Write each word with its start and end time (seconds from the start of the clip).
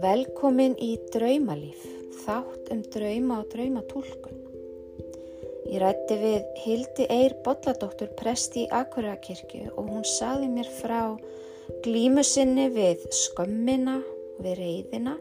Velkomin 0.00 0.78
í 0.80 0.94
Draumalíf, 1.12 1.80
þátt 2.22 2.70
um 2.72 2.78
drauma 2.88 3.40
og 3.42 3.50
draumatúlkun. 3.52 4.38
Ég 5.68 5.82
rætti 5.82 6.16
við 6.22 6.46
Hildi 6.62 7.06
Eir 7.12 7.34
Bolladóttur 7.44 8.08
prest 8.16 8.56
í 8.56 8.64
Akurakirkju 8.72 9.74
og 9.74 9.90
hún 9.90 10.06
saði 10.08 10.48
mér 10.54 10.70
frá 10.78 11.02
glímu 11.84 12.24
sinni 12.24 12.70
við 12.72 13.04
skömmina, 13.12 13.98
við 14.40 14.56
reyðina 14.62 15.18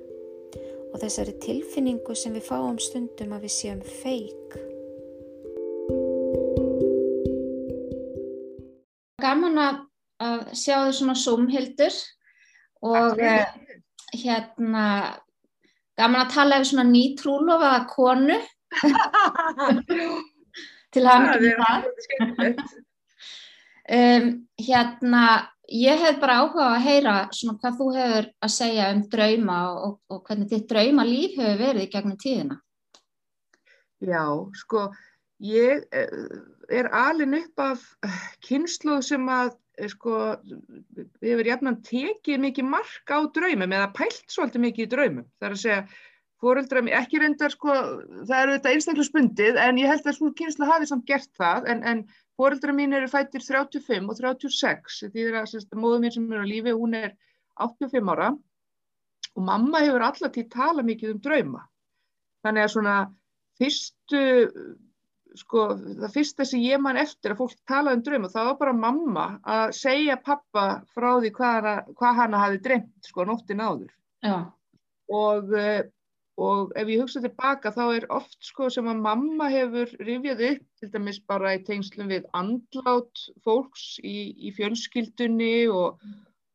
og 0.94 0.98
þessari 1.04 1.36
tilfinningu 1.44 2.16
sem 2.16 2.38
við 2.38 2.48
fáum 2.48 2.80
stundum 2.80 3.36
að 3.36 3.50
við 3.50 3.56
séum 3.58 3.82
feik. 3.84 4.60
Gaman 9.20 9.60
að, 9.60 9.82
að 10.24 10.46
sjá 10.56 10.78
þau 10.86 10.94
svona 11.02 11.18
sumhildur 11.20 12.00
og 12.80 13.20
uh, 13.20 13.44
hérna 14.14 14.86
gaman 16.00 16.24
að 16.24 16.34
tala 16.34 16.60
yfir 16.60 16.70
svona 16.72 16.88
nýtrúlofaða 16.90 17.82
konu 17.92 18.38
til 20.94 21.06
það. 21.06 21.24
Um, 23.90 24.26
hérna, 24.62 25.24
ég 25.74 26.02
hef 26.04 26.20
bara 26.22 26.42
áhuga 26.44 26.66
að 26.76 26.84
heyra 26.86 27.14
svona 27.34 27.58
hvað 27.62 27.78
þú 27.80 27.88
hefur 27.98 28.26
að 28.46 28.52
segja 28.54 28.90
um 28.94 29.02
drauma 29.12 29.60
og, 29.74 29.94
og 30.14 30.20
hvernig 30.28 30.52
þitt 30.52 30.68
draumalíf 30.70 31.38
hefur 31.40 31.64
verið 31.64 31.88
í 31.88 31.92
gegnum 31.94 32.20
tíðina. 32.22 32.60
Já, 34.00 34.24
sko, 34.56 34.86
ég 35.44 35.84
er 35.92 36.88
alin 36.96 37.36
upp 37.42 37.66
af 37.66 37.82
kynslu 38.46 39.02
sem 39.04 39.26
að, 39.34 39.52
sko, 39.92 40.20
hefur 41.24 41.50
jafnan 41.52 41.82
tekið 41.88 42.46
mikið 42.46 42.70
mark 42.70 43.12
á 43.14 43.20
draumum 43.36 43.76
eða 43.80 43.90
pælt 43.96 44.24
svolítið 44.28 44.66
mikið 44.68 44.86
í 44.86 44.92
draumum. 44.94 45.28
Það 45.40 45.50
er 45.50 45.56
að 45.56 45.62
segja, 45.64 45.82
fóreldra, 46.40 46.84
ekki 47.02 47.20
reyndar, 47.20 47.56
sko, 47.56 47.76
það 48.24 48.42
eru 48.42 48.58
þetta 48.58 48.74
einstaklega 48.74 49.10
spundið 49.10 49.62
en 49.64 49.80
ég 49.82 49.92
held 49.92 50.08
að 50.08 50.18
svo 50.18 50.32
kynslu 50.40 50.70
hafi 50.70 50.90
samt 50.90 51.08
gert 51.08 51.32
það 51.40 51.72
en, 51.74 51.84
en 51.84 52.04
Fóreldra 52.40 52.72
mín 52.72 52.96
eru 52.96 53.10
fættir 53.12 53.44
35 53.44 54.06
og 54.08 54.16
36, 54.16 55.00
því 55.12 55.24
að 55.36 55.74
móðu 55.76 55.98
mín 56.00 56.14
sem 56.16 56.28
er 56.32 56.40
á 56.40 56.48
lífi, 56.48 56.72
hún 56.72 56.96
er 56.96 57.10
85 57.60 58.12
ára 58.14 58.30
og 59.36 59.44
mamma 59.44 59.82
hefur 59.84 60.06
alltaf 60.08 60.32
tíð 60.32 60.48
tala 60.54 60.86
mikið 60.88 61.18
um 61.18 61.20
drauma. 61.26 61.66
Þannig 62.46 62.64
að 62.64 62.72
svona 62.72 62.94
fyrstu, 63.60 64.22
sko, 65.38 65.66
það 66.02 66.16
fyrsta 66.16 66.48
sem 66.48 66.64
ég 66.64 66.82
man 66.82 66.98
eftir 66.98 67.36
að 67.36 67.44
fólk 67.44 67.60
tala 67.70 67.94
um 67.94 68.02
drauma, 68.06 68.32
það 68.32 68.50
var 68.50 68.58
bara 68.64 68.78
mamma 68.78 69.28
að 69.46 69.76
segja 69.78 70.18
pappa 70.26 70.66
frá 70.96 71.12
því 71.20 71.34
hvað 71.38 71.56
hana, 71.60 71.76
hvað 72.00 72.20
hana 72.24 72.42
hafi 72.46 72.64
dreymt, 72.66 72.98
sko, 73.06 73.28
nóttin 73.30 73.64
áður. 73.64 73.94
Já. 74.26 74.38
Og 75.10 75.56
Og 76.40 76.72
ef 76.80 76.88
ég 76.88 77.02
hugsa 77.02 77.20
tilbaka 77.24 77.72
þá 77.76 77.84
er 77.98 78.06
oft 78.16 78.38
sko 78.48 78.70
sem 78.72 78.88
að 78.88 79.02
mamma 79.04 79.50
hefur 79.52 79.92
rifjað 80.08 80.44
upp, 80.54 80.66
til 80.80 80.90
dæmis 80.94 81.20
bara 81.28 81.58
í 81.58 81.64
tengslum 81.68 82.12
við 82.14 82.30
andlát 82.38 83.24
fólks 83.44 83.98
í, 84.08 84.32
í 84.48 84.54
fjölskyldunni 84.56 85.68
og, 85.68 86.00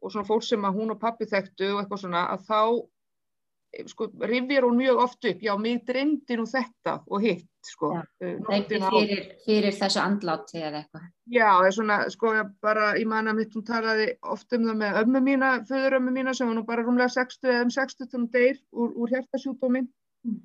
og 0.01 0.15
svona 0.15 0.29
fólk 0.31 0.47
sem 0.47 0.65
að 0.65 0.81
hún 0.81 0.95
og 0.95 1.01
pappi 1.03 1.29
þekktu 1.29 1.75
og 1.75 1.83
eitthvað 1.83 2.05
svona, 2.07 2.25
að 2.33 2.47
þá 2.49 3.91
sko 3.91 4.09
rifjar 4.31 4.69
hún 4.69 4.81
mjög 4.81 5.03
oft 5.05 5.29
upp, 5.29 5.45
já 5.45 5.53
mig 5.61 5.83
dreymdi 5.85 6.39
nú 6.41 6.49
þetta 6.49 7.03
og 7.05 7.27
hitt 7.27 7.51
sko. 7.69 7.91
Dreymdi 8.21 8.81
fyrir, 8.83 9.23
fyrir 9.45 9.77
þessu 9.77 10.01
andláti 10.03 10.61
eða 10.61 10.83
eitthvað. 10.83 11.07
Já, 11.33 11.47
það 11.49 11.69
er 11.69 11.77
svona 11.79 11.99
sko 12.13 12.33
bara, 12.65 12.91
ég 13.01 13.09
man 13.11 13.31
að 13.31 13.41
mitt 13.41 13.57
hún 13.57 13.67
talaði 13.69 14.09
oft 14.35 14.57
um 14.57 14.67
það 14.69 14.81
með 14.83 14.99
ömmu 15.03 15.23
mína, 15.29 15.53
föðurömmu 15.71 16.15
mína 16.15 16.35
sem 16.37 16.51
var 16.51 16.59
nú 16.59 16.65
bara 16.69 16.85
rúmlega 16.87 17.13
60 17.17 17.53
eða 17.53 17.67
um 17.67 17.75
60 17.77 18.11
tónum 18.13 18.31
deyr 18.35 18.59
úr, 18.73 18.95
úr 18.95 19.15
hjertasjúkdómin. 19.15 19.89
Mm. 20.29 20.41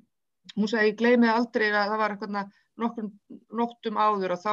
Hún 0.56 0.70
sagði, 0.70 0.92
ég 0.92 1.00
gleymi 1.00 1.30
aldrei 1.30 1.68
að 1.70 1.92
það 1.92 2.02
var 2.02 2.16
eitthvað 2.16 2.38
nokkur 2.80 3.10
nóttum 3.60 4.00
áður 4.00 4.36
og 4.36 4.44
þá 4.44 4.52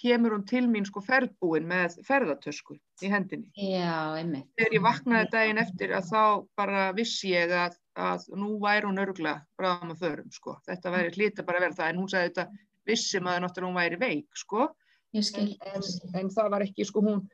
kemur 0.00 0.34
hún 0.34 0.44
til 0.48 0.64
mín 0.70 0.86
sko 0.88 1.02
ferðbúin 1.04 1.66
með 1.68 1.98
ferðartösku 2.06 2.76
í 2.76 3.10
hendinni. 3.12 3.50
Já, 3.54 4.16
einmitt. 4.18 4.48
Þegar 4.58 4.76
ég 4.76 4.84
vaknaði 4.84 5.30
daginn 5.32 5.62
eftir 5.62 5.94
að 5.96 6.10
þá 6.10 6.22
bara 6.58 6.84
vissi 6.96 7.32
ég 7.32 7.54
að, 7.54 7.78
að 7.94 8.26
nú 8.40 8.56
væri 8.62 8.88
hún 8.88 9.02
örgla 9.04 9.36
bráðum 9.58 9.94
að 9.94 10.04
förum 10.04 10.34
sko. 10.34 10.56
Þetta 10.66 10.94
væri 10.94 11.14
hlita 11.14 11.46
bara 11.46 11.60
að 11.60 11.66
vera 11.68 11.78
það 11.78 11.92
en 11.92 12.02
hún 12.02 12.10
sagði 12.12 12.32
þetta 12.32 12.46
vissi 12.90 13.22
maður 13.22 13.46
náttúrulega 13.46 13.70
hún 13.70 13.80
væri 13.80 14.00
veik 14.02 14.42
sko. 14.44 14.68
Ég 15.14 15.26
skil. 15.28 15.48
En, 15.62 15.80
en, 15.80 15.88
en 16.20 16.30
það 16.34 16.52
var 16.56 16.66
ekki 16.66 16.88
sko 16.88 17.04
hún, 17.04 17.24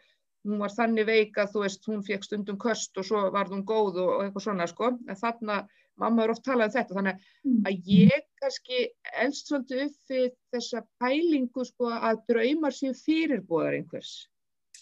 hún 0.47 0.61
var 0.61 0.77
þannig 0.77 1.09
veik 1.09 1.41
að 1.41 1.55
þú 1.55 1.65
veist 1.65 1.89
hún 1.91 2.05
fekk 2.07 2.29
stundum 2.29 2.61
köst 2.61 3.01
og 3.01 3.09
svo 3.09 3.25
var 3.33 3.49
hún 3.53 3.65
góð 3.69 4.03
og, 4.05 4.11
og 4.19 4.27
eitthvað 4.27 4.47
svona 4.47 4.69
sko. 4.71 4.93
En 5.09 5.21
þarna 5.21 5.63
mamma 6.01 6.25
er 6.25 6.33
oft 6.35 6.45
talað 6.47 6.71
um 6.71 6.75
þetta 6.77 6.97
þannig 6.97 7.29
að 7.69 7.93
ég 7.93 8.27
kannski 8.41 8.81
elst 9.25 9.51
svolítið 9.51 9.85
upp 9.87 9.97
fyrir 10.11 10.33
þessa 10.55 10.83
pælingu 11.03 11.67
sko 11.69 11.93
að 11.97 12.25
draumar 12.31 12.77
séu 12.77 12.95
fyrirbúðar 13.05 13.79
einhvers. 13.81 14.15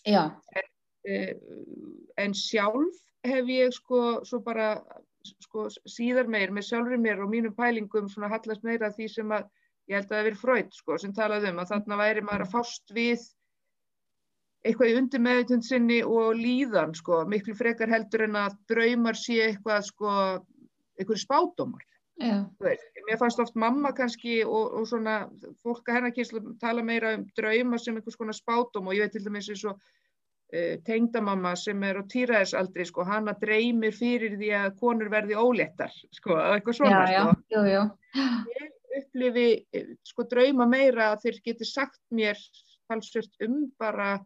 Já. 0.07 0.23
En, 0.55 1.39
en 2.21 2.35
sjálf 2.37 3.03
hef 3.27 3.51
ég 3.51 3.75
sko 3.75 4.03
svo 4.29 4.43
bara 4.45 4.75
sko 5.43 5.67
síðar 5.89 6.29
meir 6.31 6.53
með 6.55 6.69
sjálfur 6.71 7.01
mér 7.01 7.25
og 7.25 7.33
mínum 7.33 7.55
pælingum 7.57 8.09
svona 8.11 8.31
hallast 8.33 8.65
meira 8.67 8.93
því 8.95 9.09
sem 9.13 9.35
að 9.35 9.49
ég 9.89 9.99
held 9.99 10.07
að 10.07 10.15
það 10.15 10.29
verið 10.29 10.45
fröyd 10.45 10.77
sko 10.77 10.99
sem 11.01 11.15
talaði 11.17 11.53
um 11.53 11.61
að 11.63 11.73
þarna 11.73 11.99
væri 12.01 12.25
maður 12.25 12.47
að 12.47 12.55
fást 12.55 12.95
við 12.95 13.27
eitthvað 14.67 14.91
í 14.91 14.97
undir 14.99 15.23
meðutund 15.25 15.67
sinni 15.67 15.99
og 16.05 16.39
líðan 16.39 16.95
sko 16.99 17.23
miklu 17.31 17.55
frekar 17.59 17.91
heldur 17.93 18.27
en 18.27 18.39
að 18.41 18.57
draumar 18.71 19.19
sé 19.19 19.39
eitthvað 19.47 19.87
sko 19.89 20.15
einhverju 20.99 21.23
spátumar. 21.23 21.85
Mér 22.19 23.19
fannst 23.21 23.39
oft 23.39 23.55
mamma 23.55 23.93
kannski 23.95 24.41
og, 24.45 24.73
og 24.81 24.89
svona 24.91 25.21
fólk 25.63 25.87
að 25.87 25.99
hennar 25.99 26.15
kynslu 26.17 26.43
tala 26.59 26.83
meira 26.83 27.15
um 27.15 27.29
drauma 27.39 27.79
sem 27.79 27.95
einhvers 27.95 28.19
konar 28.19 28.35
spátum 28.35 28.91
og 28.91 28.97
ég 28.97 29.07
veit 29.07 29.15
til 29.15 29.23
dæmis 29.23 29.51
eins 29.53 29.63
og 29.71 29.77
uh, 29.79 30.75
tengdamamma 30.89 31.55
sem 31.57 31.85
er 31.87 32.01
á 32.01 32.05
týraðisaldri 32.11 32.89
sko, 32.89 33.07
hana 33.07 33.37
dreymir 33.39 33.95
fyrir 33.95 34.35
því 34.41 34.51
að 34.65 34.75
konur 34.81 35.13
verði 35.15 35.39
óléttar 35.39 35.95
sko, 36.19 36.35
eitthvað 36.57 36.81
svona. 36.81 37.05
Já, 37.07 37.23
sko. 37.29 37.47
já, 37.55 37.61
jú, 37.61 37.63
jú. 37.77 37.87
Ég 38.59 38.75
upplifi 38.99 39.49
sko 40.07 40.27
drauma 40.31 40.67
meira 40.67 41.13
að 41.13 41.27
þeir 41.27 41.39
geti 41.45 41.69
sagt 41.69 42.01
mér 42.15 42.41
talsvört 42.89 43.47
um 43.47 43.61
bara 43.79 44.17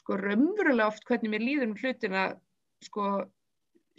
sko 0.00 0.16
raunverulega 0.20 0.88
oft 0.88 1.04
hvernig 1.08 1.34
mér 1.34 1.44
líður 1.44 1.68
um 1.70 1.76
hlutina 1.80 2.24
sko 2.84 3.10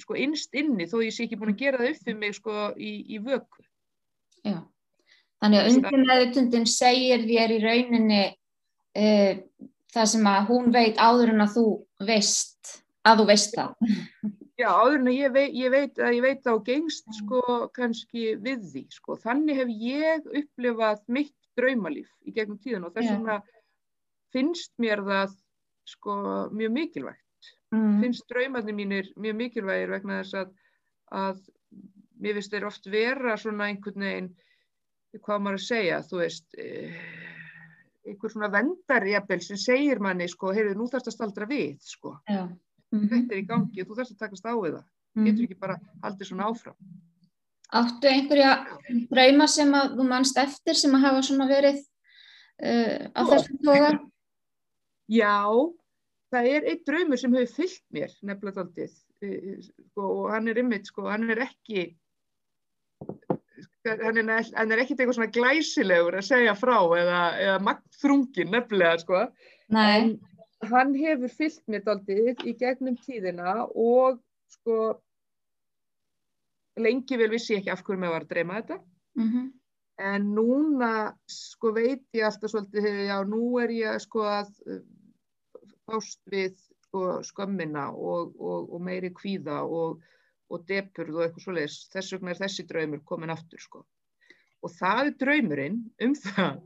sko 0.01 0.17
innst 0.19 0.55
inni 0.57 0.87
þó 0.89 0.99
ég 1.05 1.15
sé 1.15 1.25
ekki 1.25 1.39
búin 1.39 1.53
að 1.53 1.63
gera 1.63 1.81
það 1.81 1.93
upp 1.93 2.05
fyrir 2.05 2.19
mig 2.21 2.37
sko 2.37 2.67
í, 2.75 2.91
í 3.15 3.21
vöku. 3.23 3.65
Já, 4.41 4.59
þannig 5.41 5.61
að 5.61 5.71
undir 5.71 6.05
meðutundin 6.09 6.69
segir 6.69 7.25
þér 7.29 7.55
í 7.55 7.59
rauninni 7.65 8.23
uh, 8.31 9.33
það 9.91 10.11
sem 10.13 10.29
að 10.31 10.45
hún 10.51 10.71
veit 10.73 11.01
áður 11.01 11.33
en 11.33 11.45
að 11.45 11.57
þú 11.57 11.65
veist, 12.07 12.77
að 13.07 13.21
þú 13.21 13.27
veist 13.31 13.57
það. 13.57 13.91
Já, 14.61 14.67
áður 14.69 14.97
en 14.99 15.09
að 15.09 15.17
ég 15.17 15.33
veit, 15.33 15.53
ég 15.57 15.73
veit 15.73 16.01
að 16.01 16.15
ég 16.15 16.25
veit 16.25 16.49
á 16.49 16.53
gengst 16.65 17.07
sko 17.17 17.41
kannski 17.75 18.35
við 18.41 18.65
því 18.73 18.83
sko. 18.93 19.17
Þannig 19.21 19.61
hef 19.61 19.71
ég 19.81 20.27
upplifað 20.41 21.01
mitt 21.09 21.33
draumalíf 21.57 22.11
í 22.27 22.33
gegnum 22.35 22.59
tíðan 22.61 22.87
og 22.87 22.93
þess 22.95 23.09
vegna 23.15 23.39
finnst 24.31 24.71
mér 24.81 25.01
það 25.07 25.33
sko 25.89 26.15
mjög 26.53 26.75
mikilvægt. 26.77 27.20
Mm. 27.71 27.99
finnst 28.03 28.27
draumarnir 28.27 28.75
mínir 28.75 29.11
mjög 29.15 29.35
mikilvægir 29.39 29.93
vegna 29.93 30.21
þess 30.21 30.39
að, 30.41 30.49
að 31.15 31.43
mér 32.19 32.37
finnst 32.37 32.55
þeir 32.55 32.65
oft 32.67 32.89
vera 32.91 33.35
svona 33.39 33.69
einhvern 33.71 34.07
veginn 34.07 34.31
hvað 35.21 35.43
maður 35.43 35.59
að 35.59 35.67
segja, 35.67 36.01
þú 36.07 36.19
veist 36.21 36.57
einhver 38.07 38.31
svona 38.33 38.49
vendarjabel 38.51 39.39
sem 39.43 39.59
segir 39.59 39.99
manni, 40.03 40.27
sko, 40.31 40.53
heyrðu, 40.55 40.75
nú 40.79 40.87
þarfst 40.91 41.11
að 41.11 41.15
staldra 41.15 41.47
við, 41.49 41.77
sko. 41.83 42.15
Mm 42.27 42.49
-hmm. 42.91 43.09
þetta 43.09 43.35
er 43.35 43.39
í 43.39 43.47
gangi 43.47 43.81
og 43.81 43.87
þú 43.87 43.97
þarfst 43.97 44.15
að 44.15 44.23
takast 44.25 44.47
á 44.47 44.53
við 44.55 44.73
það 44.75 44.85
mm. 45.15 45.25
getur 45.25 45.45
ekki 45.45 45.59
bara 45.59 45.79
haldið 46.03 46.27
svona 46.27 46.49
áfram 46.49 46.77
Áttu 47.71 48.09
einhverja 48.09 48.55
drauma 49.07 49.47
sem 49.47 49.69
að 49.73 49.93
þú 49.95 50.05
mannst 50.09 50.39
eftir 50.41 50.75
sem 50.75 50.95
að 50.97 51.05
hafa 51.05 51.21
svona 51.23 51.47
verið 51.47 51.77
uh, 51.79 53.07
á 53.15 53.21
þessum 53.31 53.61
tóga? 53.63 53.91
Já 55.07 55.37
það 56.31 56.51
er 56.55 56.67
einn 56.71 56.83
draumur 56.87 57.19
sem 57.19 57.35
hefur 57.35 57.55
fyllt 57.59 57.83
mér 57.95 58.13
nefnilega 58.21 58.61
taldið 58.61 58.93
sko, 59.67 60.05
og 60.05 60.31
hann 60.33 60.49
er 60.51 60.61
ymmit, 60.63 60.87
sko, 60.89 61.05
hann 61.11 61.29
er 61.29 61.43
ekki 61.45 61.91
hann 63.85 64.17
er, 64.21 64.49
hann 64.55 64.71
er 64.71 64.81
ekkert 64.81 64.99
eitthvað 64.99 65.17
svona 65.17 65.35
glæsilegur 65.35 66.17
að 66.19 66.27
segja 66.27 66.57
frá 66.57 66.77
eða, 66.97 67.21
eða 67.41 67.61
magnþrungin 67.65 68.51
nefnilega 68.53 68.99
sko. 69.01 69.21
En 69.71 70.11
hann 70.71 70.93
hefur 70.97 71.33
fyllt 71.33 71.63
mér 71.71 71.85
taldið 71.87 72.43
í 72.45 72.53
gegnum 72.59 72.99
tíðina 73.01 73.63
og 73.69 74.21
sko 74.53 74.77
lengi 76.81 77.17
vel 77.19 77.31
vissi 77.33 77.55
ég 77.55 77.63
ekki 77.63 77.73
af 77.73 77.83
hverju 77.85 78.01
mér 78.01 78.15
var 78.15 78.27
að 78.27 78.33
dreyma 78.33 78.61
þetta. 78.61 78.79
Mm 79.19 79.27
-hmm. 79.27 79.47
en 80.01 80.23
núna 80.35 81.13
sko 81.27 81.73
veit 81.75 82.05
ég 82.13 82.25
alltaf 82.25 82.51
svolítið, 82.51 82.85
já 83.09 83.17
nú 83.27 83.59
er 83.59 83.69
ég 83.69 83.99
sko 83.99 84.23
að 84.23 84.47
fást 85.89 86.19
við 86.31 86.55
sko, 86.87 87.21
skömmina 87.25 87.89
og, 87.95 88.35
og, 88.39 88.73
og 88.75 88.81
meiri 88.83 89.09
kvíða 89.15 89.61
og, 89.63 90.01
og 90.51 90.65
depurð 90.67 91.15
og 91.17 91.23
eitthvað 91.25 91.45
svoleiðis, 91.45 91.77
þess 91.93 92.13
vegna 92.17 92.33
er 92.33 92.41
þessi 92.43 92.67
draumur 92.69 93.01
komin 93.07 93.33
aftur 93.33 93.59
sko. 93.63 93.85
Og 94.61 94.73
það 94.77 95.05
er 95.07 95.15
draumurinn 95.23 95.79
um 96.05 96.13
það 96.15 96.59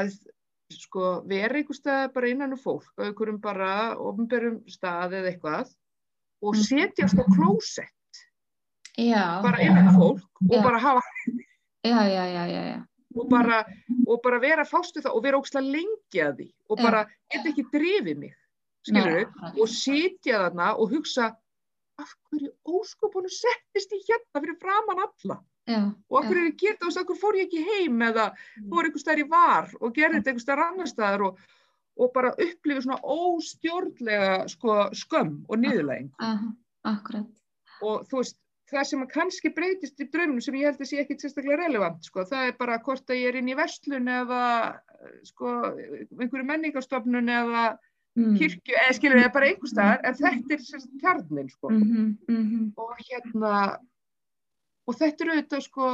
að 0.00 0.14
sko 0.72 1.10
vera 1.30 1.60
einhver 1.60 1.76
stað 1.78 2.08
bara 2.14 2.30
innan 2.32 2.54
um 2.56 2.58
fólk 2.58 2.88
á 2.98 3.06
einhverjum 3.06 3.36
bara 3.42 3.68
ofnbjörnum 4.02 4.62
stað 4.72 5.18
eða 5.20 5.30
eitthvað 5.34 5.74
og 6.42 6.54
Mhm. 6.56 6.62
setjast 6.66 7.20
á 7.20 7.24
klósett 7.36 7.92
Já, 8.98 9.42
bara 9.44 9.60
innan 9.62 9.92
um 9.92 10.00
fólk 10.00 10.24
og 10.48 10.56
Já. 10.56 10.62
bara 10.64 10.78
hafa 10.78 11.02
já, 11.84 12.02
já, 12.08 12.86
og 13.16 13.28
bara, 13.30 13.64
og 14.08 14.20
bara 14.24 14.40
vera 14.40 14.64
fástu 14.64 15.00
það 15.00 15.14
og 15.14 15.22
vera 15.22 15.38
ógslag 15.38 15.64
lengi 15.64 16.20
að 16.24 16.34
því 16.40 16.48
og 16.70 16.82
bara 16.82 17.04
geta 17.30 17.48
ekki 17.52 17.64
drifið 17.72 18.18
mig 18.18 18.34
skilur 18.86 19.26
Nei, 19.26 19.50
og 19.52 19.68
sitja 19.72 20.46
þarna 20.46 20.70
og 20.76 20.94
hugsa 20.94 21.32
af 21.96 22.14
hverju 22.30 22.52
óskopunum 22.68 23.32
settist 23.32 23.94
ég 23.96 24.08
hérna 24.08 24.42
fyrir 24.42 24.58
framann 24.62 25.04
alla? 25.06 25.38
Já, 25.66 25.80
og 26.10 26.18
af 26.20 26.28
hverju 26.28 26.44
er 26.44 26.50
ég 26.52 26.58
gert 26.60 26.80
það 26.82 26.88
og 26.88 26.98
af 27.00 27.08
hverju 27.08 27.20
fór 27.22 27.38
ég 27.40 27.46
ekki 27.48 27.62
heim 27.66 28.02
eða 28.06 28.26
fór 28.70 28.88
einhver 28.88 29.02
staðar 29.02 29.22
í 29.22 29.28
var 29.32 29.70
og 29.80 29.94
gerði 29.96 30.20
þetta 30.20 30.32
einhver 30.32 30.44
staðar 30.44 30.64
annar 30.66 30.90
staðar 30.90 31.24
og, 31.28 31.40
og 31.96 32.12
bara 32.14 32.34
upplifið 32.36 32.84
svona 32.86 33.00
óstjórnlega 33.16 34.34
sko, 34.52 34.80
skömm 35.02 35.38
og 35.48 35.62
niðurlæging 35.62 36.12
aha, 36.22 36.52
akkurat. 36.92 37.32
og 37.82 38.04
þú 38.10 38.20
veist 38.20 38.38
það 38.70 38.86
sem 38.90 39.02
að 39.04 39.12
kannski 39.14 39.52
breytist 39.54 40.00
í 40.02 40.08
drauminu 40.10 40.42
sem 40.42 40.56
ég 40.58 40.70
held 40.70 40.80
að 40.82 40.88
sé 40.90 41.02
ekkit 41.02 41.22
sérstaklega 41.22 41.60
relevant 41.62 42.06
sko, 42.06 42.24
það 42.26 42.48
er 42.50 42.56
bara 42.58 42.78
hvort 42.86 43.10
að 43.10 43.20
ég 43.20 43.30
er 43.30 43.40
inn 43.40 43.50
í 43.50 43.58
vestlun 43.58 44.10
eða 44.10 44.40
sko, 45.26 45.52
einhverju 46.18 46.46
menningarstofnun 46.46 47.30
eða 47.30 47.66
Mm. 48.16 48.36
kirkju, 48.40 48.76
eða 48.80 48.96
skilur 48.96 49.18
eða 49.20 49.32
bara 49.34 49.48
einhver 49.50 49.68
staðar 49.68 50.06
en 50.08 50.14
þetta 50.16 50.54
er 50.56 50.62
sérst 50.64 50.92
kjarnin 51.02 51.50
sko. 51.52 51.68
Mhm, 51.68 52.06
mhm. 52.32 52.68
og 52.80 52.94
hérna 53.02 53.54
og 54.86 54.96
þetta 54.96 55.24
er 55.24 55.32
auðvitað 55.34 55.64
sko 55.66 55.88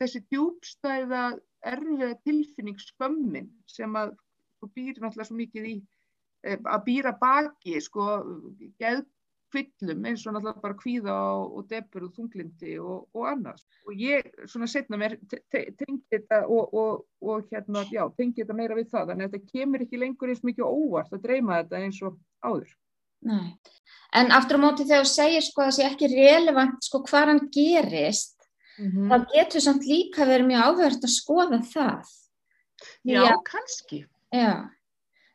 þessi 0.00 0.22
djúbstæða 0.32 1.24
erfiða 1.72 2.14
tilfinning 2.26 2.78
skömmin 2.80 3.50
sem 3.70 3.98
að 3.98 4.14
sko, 4.56 4.70
býr 4.72 5.02
náttúrulega 5.02 5.28
svo 5.28 5.38
mikið 5.38 5.68
í 5.68 5.74
eh, 6.46 6.58
að 6.58 6.84
býra 6.88 7.12
baki 7.20 7.76
sko 7.84 8.08
geðkvillum 9.52 10.06
eins 10.10 10.24
og 10.26 10.34
náttúrulega 10.36 10.62
bara 10.64 10.78
kvíða 10.80 11.16
og, 11.36 11.56
og 11.60 11.66
debur 11.70 12.06
og 12.08 12.12
þunglindi 12.16 12.76
og, 12.82 13.06
og 13.14 13.26
annars 13.32 13.64
og 13.86 13.94
ég 14.00 14.28
svona 14.48 14.68
setna 14.70 14.98
mér 15.00 15.18
te- 15.30 15.42
te- 15.52 15.66
tengi 15.78 16.00
þetta 16.12 16.42
og, 16.48 16.72
og, 16.74 17.04
og 17.22 17.48
hérna 17.52 17.84
já, 17.92 18.04
tengi 18.16 18.42
þetta 18.42 18.56
meira 18.58 18.78
við 18.78 18.90
það 18.94 19.12
að 19.16 19.24
þetta 19.26 19.42
kemur 19.52 19.84
ekki 19.86 20.00
lengur 20.02 20.32
eins 20.32 20.42
mikið 20.46 20.64
óvart 20.68 21.12
að 21.16 21.24
dreyma 21.28 21.60
þetta 21.62 21.82
eins 21.86 22.00
og 22.02 22.18
áður 22.42 22.72
Nei. 23.22 23.52
En 24.18 24.32
aftur 24.34 24.58
á 24.58 24.62
móti 24.64 24.82
þegar 24.82 25.04
þú 25.06 25.10
segir 25.12 25.44
sko 25.46 25.62
að 25.62 25.68
það 25.68 25.74
sé 25.76 25.84
ekki 25.92 26.06
relevant 26.10 26.80
sko 26.82 26.98
hvað 27.06 27.28
hann 27.30 27.44
gerist, 27.54 28.34
mm 28.82 29.12
þá 29.12 29.28
getur 29.30 29.62
samt 29.62 29.84
líka 29.86 30.26
verið 30.26 30.48
mjög 30.48 30.64
áhverð 30.66 31.04
að 31.06 31.12
skoða 31.14 31.58
það. 31.70 32.10
Já, 33.06 33.20
að- 33.28 33.44
kannski 33.46 34.00
Já. 34.34 34.50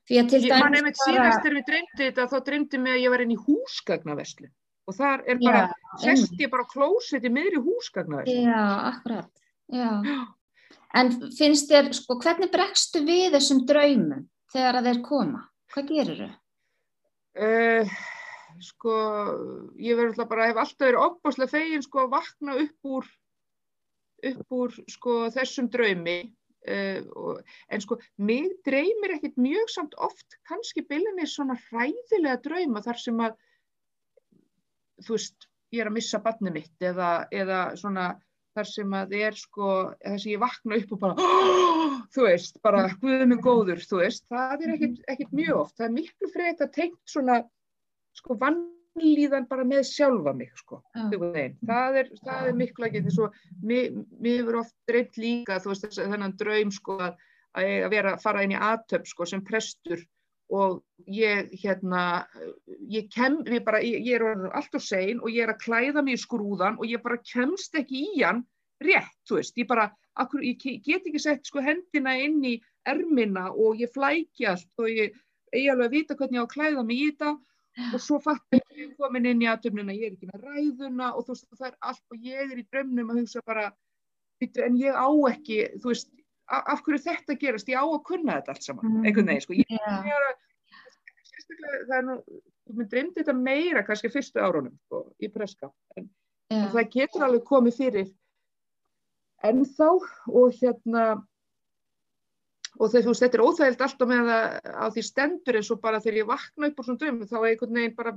Ég 0.07 0.29
dæmis 0.31 0.47
einmitt 0.53 1.01
síðast 1.01 1.43
þegar 1.43 1.57
við 1.57 1.67
dreymdi 1.67 1.99
þetta 2.05 2.27
þá 2.31 2.37
dreymdi 2.47 2.79
mig 2.79 2.95
að 2.95 3.03
ég 3.03 3.13
var 3.13 3.23
inn 3.25 3.35
í 3.35 3.41
húsgagnaverslu 3.41 4.47
og 4.87 4.95
þar 4.95 5.23
er 5.27 5.39
bara, 5.43 5.63
sest 5.99 6.39
ég 6.39 6.51
bara 6.53 6.63
á 6.63 6.71
klósett 6.71 7.27
í 7.27 7.31
miðri 7.33 7.59
húsgagnaverslu 7.59 8.45
Já, 8.47 8.63
akkurat. 8.93 9.31
Já. 9.67 9.89
En 10.95 11.11
finnst 11.35 11.67
þér, 11.67 11.91
sko, 11.91 12.15
hvernig 12.23 12.53
bregstu 12.53 13.03
við 13.03 13.35
þessum 13.35 13.65
draumum 13.67 14.23
þegar 14.53 14.79
þeir 14.85 15.01
koma? 15.03 15.43
Hvað 15.75 15.89
gerir 15.91 16.21
þau? 16.23 16.35
uh, 17.37 17.97
sko 18.63 18.95
ég 19.75 19.97
verður 19.97 20.13
alltaf 20.13 20.29
bara, 20.31 20.49
hef 20.49 20.61
alltaf 20.63 20.87
verið 20.87 21.03
opbáslega 21.03 21.53
fegin 21.53 21.85
sko 21.85 22.05
að 22.05 22.13
vakna 22.15 22.57
upp 22.63 22.91
úr 22.95 23.09
upp 24.31 24.57
úr 24.57 24.77
sko 24.89 25.17
þessum 25.35 25.67
draumi 25.73 26.19
uh, 26.67 27.41
en 27.71 27.83
sko 27.83 27.99
mig 28.17 28.51
dreymir 28.67 29.17
ekkit 29.17 29.39
mjög 29.41 29.73
samt 29.73 29.97
oft 29.97 30.39
kannski 30.49 30.85
bylunni 30.87 31.27
svona 31.29 31.57
hræðilega 31.67 32.39
drauma 32.45 32.83
þar 32.85 33.01
sem 33.03 33.25
að 33.25 33.37
þú 35.05 35.17
veist, 35.17 35.49
ég 35.73 35.83
er 35.83 35.91
að 35.91 35.97
missa 35.97 36.21
barnið 36.23 36.57
mitt 36.57 36.87
eða, 36.89 37.11
eða 37.33 37.59
svona 37.79 38.07
þar 38.57 38.69
sem 38.71 38.95
að 38.97 39.13
er 39.19 39.37
sko, 39.37 39.67
þar 40.01 40.21
sem 40.23 40.31
ég 40.31 40.41
vakna 40.41 40.79
upp 40.81 40.93
og 40.95 41.01
bara, 41.03 41.27
þú 42.15 42.25
veist, 42.25 42.57
bara 42.65 42.87
guðum 43.03 43.33
minn 43.33 43.43
góður, 43.43 43.83
þú 43.85 44.01
veist, 44.01 44.25
það 44.31 44.65
er 44.65 44.73
ekkit, 44.77 44.97
ekkit 45.13 45.35
mjög 45.37 45.61
oft, 45.61 45.75
það 45.77 45.87
er 45.87 45.95
miklu 45.99 46.31
frekar 46.33 46.71
tengt 46.73 46.97
svona, 47.11 47.37
sko, 48.17 48.37
vannlíðan 48.97 49.47
bara 49.49 49.65
með 49.67 49.85
sjálfa 49.91 50.33
mig, 50.35 50.51
sko, 50.57 50.81
veginn. 50.95 51.55
það 51.65 51.99
er, 52.01 52.11
það 52.25 52.49
er 52.49 52.57
miklu 52.57 52.87
ekki, 52.87 53.03
þess 53.05 53.23
að 53.23 53.39
mér 53.69 53.97
hefur 54.25 54.59
oft 54.63 54.75
dreymt 54.89 55.17
líka, 55.17 55.59
veist, 55.65 55.87
þennan 55.97 56.35
draum, 56.37 56.71
sko, 56.71 56.97
að, 57.07 57.17
að 57.57 57.89
vera 57.93 58.13
að 58.15 58.23
fara 58.23 58.43
inn 58.45 58.55
í 58.55 58.61
aðtöp, 58.69 59.07
sko, 59.07 59.25
sem 59.25 59.43
prestur. 59.45 60.03
Og 60.47 60.79
ég, 61.11 61.49
hérna, 61.59 62.23
ég 62.87 63.09
kem, 63.11 63.41
ég 63.51 63.65
bara, 63.65 63.81
ég, 63.83 64.05
ég 64.07 64.21
er 64.21 64.45
alltaf 64.55 64.85
sein 64.85 65.19
og 65.19 65.27
ég 65.33 65.43
er 65.43 65.51
að 65.51 65.65
klæða 65.65 66.03
mig 66.07 66.15
í 66.15 66.21
skrúðan 66.21 66.77
og 66.79 66.87
ég 66.87 67.03
bara 67.03 67.17
kemst 67.19 67.75
ekki 67.75 68.05
í 68.13 68.21
hann 68.21 68.45
rétt, 68.79 69.11
þú 69.27 69.41
veist, 69.41 69.57
ég 69.59 69.67
bara, 69.67 69.89
akkur, 70.15 70.45
ég 70.47 70.55
get 70.85 71.03
ekki 71.03 71.19
sett 71.19 71.49
sko 71.49 71.59
hendina 71.65 72.13
inn 72.15 72.39
í 72.47 72.53
ermina 72.87 73.49
og 73.51 73.81
ég 73.81 73.91
flæki 73.91 74.47
allt 74.47 74.71
og 74.79 74.87
ég 74.87 75.19
eigi 75.51 75.67
alveg 75.73 75.89
að 75.89 75.97
vita 75.97 76.15
hvernig 76.15 76.39
ég 76.39 76.43
á 76.43 76.47
að 76.47 76.53
klæða 76.55 76.85
mig 76.87 77.01
í 77.01 77.09
þetta 77.09 77.33
og 77.93 77.99
svo 78.01 78.19
fatt 78.23 78.41
ég 78.55 78.63
að 78.63 78.79
ég 78.81 78.89
er 78.89 78.95
komin 78.97 79.25
inn 79.29 79.41
í 79.43 79.49
aðtöfnina, 79.51 79.93
ég 79.95 80.07
er 80.11 80.15
ekki 80.17 80.29
með 80.31 80.45
ræðuna 80.47 81.11
og 81.15 81.25
þú 81.27 81.35
veist, 81.35 81.47
það 81.57 81.67
er 81.67 81.75
allt 81.91 82.15
og 82.15 82.17
ég 82.25 82.51
er 82.51 82.57
í 82.61 82.65
drömnum 82.71 83.11
að 83.13 83.19
hugsa 83.21 83.43
bara, 83.45 83.71
"Bíddu, 84.41 84.63
en 84.65 84.77
ég 84.77 84.93
á 84.97 85.07
ekki, 85.31 85.59
þú 85.81 85.91
veist, 85.93 86.09
af 86.49 86.81
hverju 86.83 87.03
þetta 87.03 87.39
gerast, 87.39 87.67
ég 87.69 87.77
á 87.77 87.85
að 87.85 88.03
kunna 88.03 88.37
þetta 88.41 88.49
allt 88.49 88.63
saman, 88.63 88.85
Mm. 88.85 89.05
einhvern 89.05 89.27
veginn, 89.27 89.41
sko, 89.41 89.53
ég 89.53 89.65
ég 89.69 90.13
er 90.17 90.25
að 90.29 90.35
það 91.87 91.97
er 91.97 92.03
nú, 92.03 92.15
mér 92.73 92.89
dreymdi 92.89 93.23
þetta 93.23 93.35
meira 93.35 93.83
kannski 93.83 94.09
fyrstu 94.11 94.41
árunum 94.41 94.77
sko, 94.85 95.13
í 95.21 95.27
preska, 95.31 95.71
en, 95.97 96.09
en 96.51 96.63
Já. 96.67 96.71
það 96.73 96.91
getur 96.91 97.21
alveg 97.27 97.43
komið 97.43 97.77
fyrir 97.77 98.13
ennþá 99.43 99.89
og 100.33 100.51
hérna 100.57 101.03
og 102.77 102.91
þegar 102.91 103.05
þú 103.05 103.11
veist, 103.11 103.23
þetta 103.23 103.37
er 103.37 103.43
óþægild 103.47 103.83
alltaf 103.85 104.09
með 104.11 104.29
að 104.33 104.45
á 104.77 104.85
því 104.93 105.03
stendur 105.07 105.57
eins 105.59 105.71
og 105.73 105.81
bara 105.81 106.01
þegar 106.03 106.19
ég 106.19 106.29
vakna 106.29 106.69
upp 106.69 106.79
úr 106.79 106.87
svona 106.87 107.01
drömmu 107.01 107.27
þá 107.29 107.35
er 107.39 107.49
einhvern 107.49 107.79
veginn 107.79 107.97
bara 107.97 108.13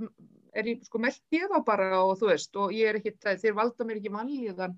er 0.60 0.70
ég 0.70 0.84
sko 0.86 1.00
meld 1.00 1.36
ég 1.36 1.48
þá 1.50 1.58
bara 1.66 1.88
og 2.02 2.12
þú 2.20 2.30
veist 2.30 2.60
og 2.60 2.76
ég 2.76 2.90
er 2.90 3.00
ekki, 3.00 3.14
þeir 3.24 3.56
valda 3.56 3.86
mér 3.86 4.00
ekki 4.00 4.14
vanlíðan 4.14 4.76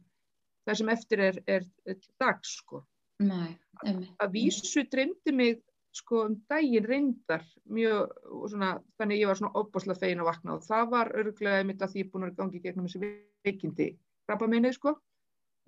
það 0.66 0.80
sem 0.80 0.94
eftir 0.94 1.24
er, 1.26 1.42
er, 1.46 1.68
er 1.88 2.00
dags 2.22 2.56
sko 2.62 2.82
Nei, 3.22 3.52
einmitt. 3.84 4.14
að 4.22 4.34
vísu 4.36 4.86
dreymdi 4.90 5.34
mig 5.34 5.60
sko 5.92 6.22
um 6.26 6.38
daginn 6.48 6.86
reyndar 6.88 7.42
mjög 7.68 8.14
svona, 8.48 8.74
þannig 8.98 9.20
ég 9.20 9.28
var 9.28 9.40
svona 9.40 9.58
opbáslega 9.60 10.00
fegin 10.00 10.22
að 10.22 10.30
vakna 10.30 10.56
og 10.56 10.64
það 10.64 10.86
var 10.94 11.12
örglega 11.20 11.60
einmitt 11.60 11.84
að 11.84 11.92
því 11.92 12.00
ég 12.00 12.06
er 12.06 12.12
búin 12.14 12.28
að 12.28 12.38
gangi 12.38 12.62
gegnum 12.64 12.88
þessi 12.88 13.10
veikindi 13.44 13.88
krabba 14.26 14.48
minni 14.48 14.72
sko 14.72 14.94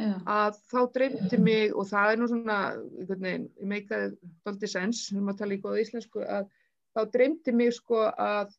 Já. 0.02 0.10
að 0.26 0.56
þá 0.72 0.78
dreymdi 0.96 1.38
mig 1.38 1.74
og 1.78 1.86
það 1.86 2.10
er 2.10 2.18
nú 2.18 2.26
svona 2.26 2.58
ég 2.98 3.44
meikaði 3.62 4.08
doldi 4.42 4.70
sens, 4.70 5.04
við 5.12 5.20
erum 5.20 5.30
að 5.30 5.38
tala 5.38 5.54
í 5.54 5.60
góða 5.62 5.84
íslensku 5.84 6.24
að 6.26 6.48
þá 6.94 7.00
dreymdi 7.14 7.54
mig 7.54 7.76
sko 7.76 8.00
að 8.10 8.56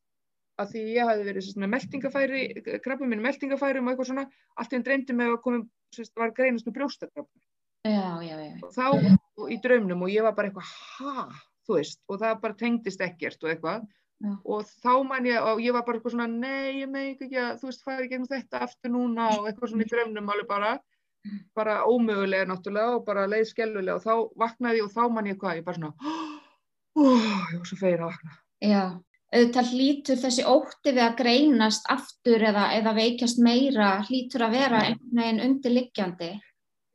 að 0.55 0.71
því 0.71 0.83
ég 0.95 1.09
hafi 1.09 1.25
verið 1.27 1.47
svona 1.49 1.67
meldingafæri, 1.67 2.43
krabba 2.83 3.09
minni 3.09 3.25
meldingafæri 3.25 3.81
og 3.81 3.89
eitthvað 3.91 4.09
svona, 4.11 4.23
allt 4.55 4.71
í 4.71 4.77
enn 4.77 4.85
dreymdi 4.87 5.15
mig 5.17 5.33
að 5.33 5.41
komum, 5.43 5.65
sérst, 5.91 6.13
var 6.15 6.31
greinast 6.37 6.67
með 6.69 6.77
brjóstakrabba 6.77 7.27
og 8.63 8.71
þá 8.73 9.51
í 9.51 9.59
draumnum 9.61 10.05
og 10.07 10.13
ég 10.13 10.25
var 10.25 10.35
bara 10.37 10.49
eitthvað 10.49 10.71
ha, 10.71 11.27
þú 11.67 11.77
veist, 11.77 12.01
og 12.07 12.21
það 12.23 12.41
bara 12.45 12.59
tengdist 12.61 13.03
ekkert 13.03 13.43
og 13.43 13.51
eitthvað. 13.51 13.85
Já. 14.23 14.31
og 14.47 14.69
þá 14.79 14.91
man 15.03 15.25
ég, 15.27 15.43
og 15.43 15.59
ég 15.59 15.73
var 15.75 15.83
bara 15.83 15.99
eitthvað 15.99 16.13
svona 16.13 16.29
nei, 16.31 16.79
ég 16.79 16.87
meik 16.87 17.19
ekki 17.19 17.35
að, 17.35 17.57
þú 17.59 17.67
veist, 17.67 17.81
í 17.83 18.05
gegnum 18.07 18.29
þetta 18.29 18.61
aftur 18.63 18.93
núna 18.93 19.25
og 19.35 19.49
eitthvað 19.49 19.73
svona 19.73 19.83
í 19.83 19.89
draumnum 19.91 20.31
alveg 20.31 20.47
bara, 20.47 20.69
bara 21.57 21.81
ómögulega 21.89 22.47
náttúrulega 22.49 22.95
og 22.99 23.05
bara 23.07 23.27
leið 23.31 23.49
skellulega 23.51 23.97
og 23.99 24.05
þá 24.05 24.39
vaknaði 24.45 24.85
og 24.85 24.93
þá 24.93 25.03
man 25.11 25.29
ég 25.29 25.37
hvað, 25.41 25.59
ég 25.59 25.67
bara 25.67 25.79
svona 25.79 25.93
ó, 26.99 27.03
ég 27.03 27.59
var 27.59 27.69
svo 27.69 27.79
fegin 27.81 28.03
að 28.03 28.11
vakna 28.11 28.41
Já, 28.63 28.97
auðvitað 29.35 29.71
hlýtur 29.73 30.19
þessi 30.21 30.45
ótti 30.47 30.93
við 30.95 31.03
að 31.03 31.17
greinast 31.19 31.87
aftur 31.91 32.45
eða, 32.49 32.69
eða 32.77 32.95
veikjast 32.95 33.41
meira 33.43 33.89
hlýtur 34.07 34.45
að 34.47 34.57
vera 34.59 34.81
einhvern 34.87 35.21
veginn 35.21 35.43
undirliggjandi. 35.49 36.31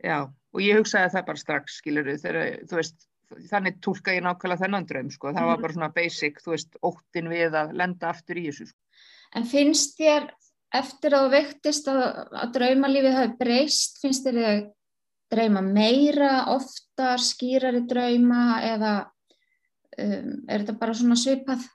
Já, 0.01 0.19
og 0.27 0.65
ég 0.65 0.81
hugsaði 0.81 1.13
það 1.15 1.27
bara 1.29 1.43
strax, 1.43 1.79
skilur 1.83 2.11
þegar, 2.11 2.41
þú 2.71 2.81
veist, 2.81 3.07
þannig 3.51 3.81
tólka 3.85 4.17
ég 4.17 4.25
nákvæmlega 4.27 4.65
þennan 4.65 4.89
draum, 4.89 5.11
sko, 5.15 5.35
það 5.37 5.51
var 5.51 5.65
bara 5.65 5.77
svona 5.77 5.93
basic, 5.95 6.41
þú 6.43 6.55
veist, 6.57 6.79
óttin 6.83 7.31
við 7.31 7.59
að 7.61 7.75
lenda 7.83 8.11
aftur 8.11 8.41
í 8.41 8.47
þessu, 8.49 8.71
sko. 8.73 9.05
En 9.39 9.45
finnst 9.47 10.01
þér 10.01 10.31
eftir 10.75 11.17
að 11.17 11.25
þú 11.27 11.33
veiktist 11.35 11.89
að, 11.91 12.03
að 12.43 12.53
draumalífið 12.57 13.17
hafi 13.17 13.35
breyst, 13.41 13.99
finnst 14.03 14.27
þér 14.27 14.41
þig 14.41 14.69
dreyma 15.31 15.63
meira, 15.63 16.33
oftar, 16.55 17.23
skýrari 17.23 17.85
drauma 17.89 18.61
eða 18.67 18.95
um, 19.07 20.33
er 20.51 20.65
þetta 20.65 20.79
bara 20.81 20.97
svona 20.97 21.19
svipað? 21.19 21.67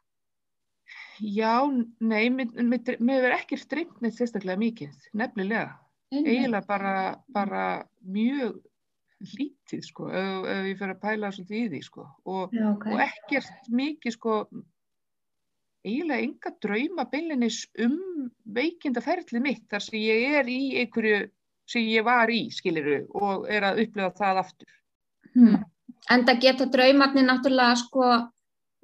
Já, 1.24 1.64
nei, 2.04 2.28
mér 2.28 2.52
verður 3.00 3.38
ekki 3.38 3.60
streymt 3.60 4.02
neitt 4.04 4.18
sérstaklega 4.18 4.60
mikið, 4.60 4.96
nefnilega. 5.16 5.78
Eiginlega 6.12 6.64
bara, 6.68 6.96
bara 7.32 7.64
mjög 8.04 8.58
lítið, 9.36 9.84
sko, 9.88 10.10
ef, 10.12 10.48
ég 10.68 10.80
fer 10.80 10.92
að 10.92 11.02
pæla 11.02 11.32
svolítið 11.34 11.62
í 11.62 11.68
því, 11.72 11.82
sko. 11.88 12.06
Og, 12.28 12.56
Já, 12.56 12.66
ok. 12.74 12.88
og 12.92 13.04
ekkert 13.06 13.70
mikið, 13.72 14.16
sko, 14.18 14.40
eiginlega 15.86 16.26
enga 16.26 16.52
drauma 16.64 17.06
beinleinis 17.12 17.62
um 17.86 17.96
veikindaferðlið 18.58 19.44
mitt 19.46 19.64
þar 19.72 19.84
sem 19.86 20.00
ég 20.02 20.36
er 20.40 20.50
í 20.52 20.60
einhverju 20.82 21.20
sem 21.70 21.86
ég 21.90 22.06
var 22.06 22.30
í, 22.30 22.44
skiliru, 22.54 23.06
og 23.18 23.48
er 23.50 23.66
að 23.66 23.80
upplifa 23.86 24.12
það 24.20 24.42
aftur. 24.44 24.74
Hmm. 25.34 25.64
En 26.14 26.26
það 26.28 26.42
geta 26.44 26.68
draumarnir 26.70 27.26
náttúrulega 27.26 27.80
sko 27.82 28.10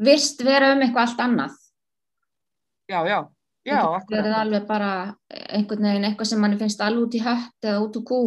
vist 0.02 0.42
vera 0.46 0.72
um 0.74 0.82
eitthvað 0.82 1.04
allt 1.08 1.22
annað. 1.26 1.58
Já, 2.90 3.00
já, 3.08 3.20
já, 3.66 3.76
það 3.78 3.98
akkurat. 4.00 4.32
alveg 4.42 4.66
bara 4.68 4.94
einhvern 5.30 5.86
veginn 5.92 6.08
eitthvað 6.10 6.32
sem 6.32 6.42
manni 6.42 6.58
finnst 6.60 6.82
alveg 6.82 7.06
út 7.06 7.20
í 7.20 7.22
hött 7.26 7.68
eða 7.70 7.84
út 7.86 8.00
úr 8.02 8.08
kú 8.10 8.22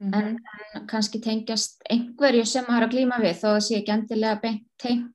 Mhm. 0.00 0.14
en, 0.14 0.26
en 0.74 0.86
kannski 0.86 1.18
tengjast 1.18 1.80
einhverju 1.90 2.44
sem 2.46 2.64
maður 2.68 2.84
er 2.84 2.86
að 2.86 2.92
glíma 2.92 3.16
við 3.18 3.40
þó 3.40 3.46
að 3.48 3.54
það 3.56 3.64
sé 3.66 3.78
ekki 3.80 3.94
endilega 3.94 4.40
tengt 4.78 5.14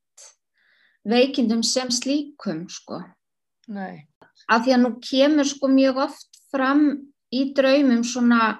veikindum 1.09 1.63
sem 1.63 1.91
slíkum 1.91 2.65
sko. 2.69 3.01
Nei, 3.67 4.07
Af 4.51 4.65
því 4.65 4.75
að 4.75 4.81
nú 4.83 4.91
kemur 5.03 5.47
sko 5.47 5.69
mjög 5.71 5.99
oft 6.03 6.39
fram 6.51 6.83
í 7.33 7.45
draumum 7.55 8.03
svona, 8.03 8.59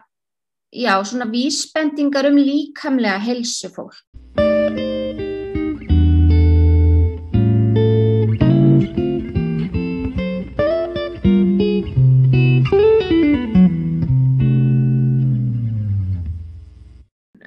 já, 0.71 0.95
svona 1.03 1.27
vísbendingar 1.29 2.29
um 2.31 2.39
líkamlega 2.39 3.19
helsufólk. 3.19 3.99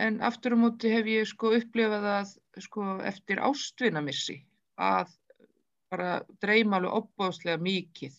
en 0.07 0.21
aftur 0.23 0.55
á 0.55 0.59
móti 0.61 0.91
hef 0.93 1.09
ég 1.11 1.27
sko 1.27 1.51
upplifað 1.57 2.05
að 2.07 2.29
sko 2.63 2.83
eftir 3.11 3.41
ástvinamissi 3.43 4.37
að 4.77 5.13
bara 5.91 6.21
dreyma 6.43 6.81
alveg 6.81 6.97
opbóðslega 7.01 7.63
mikið 7.63 8.17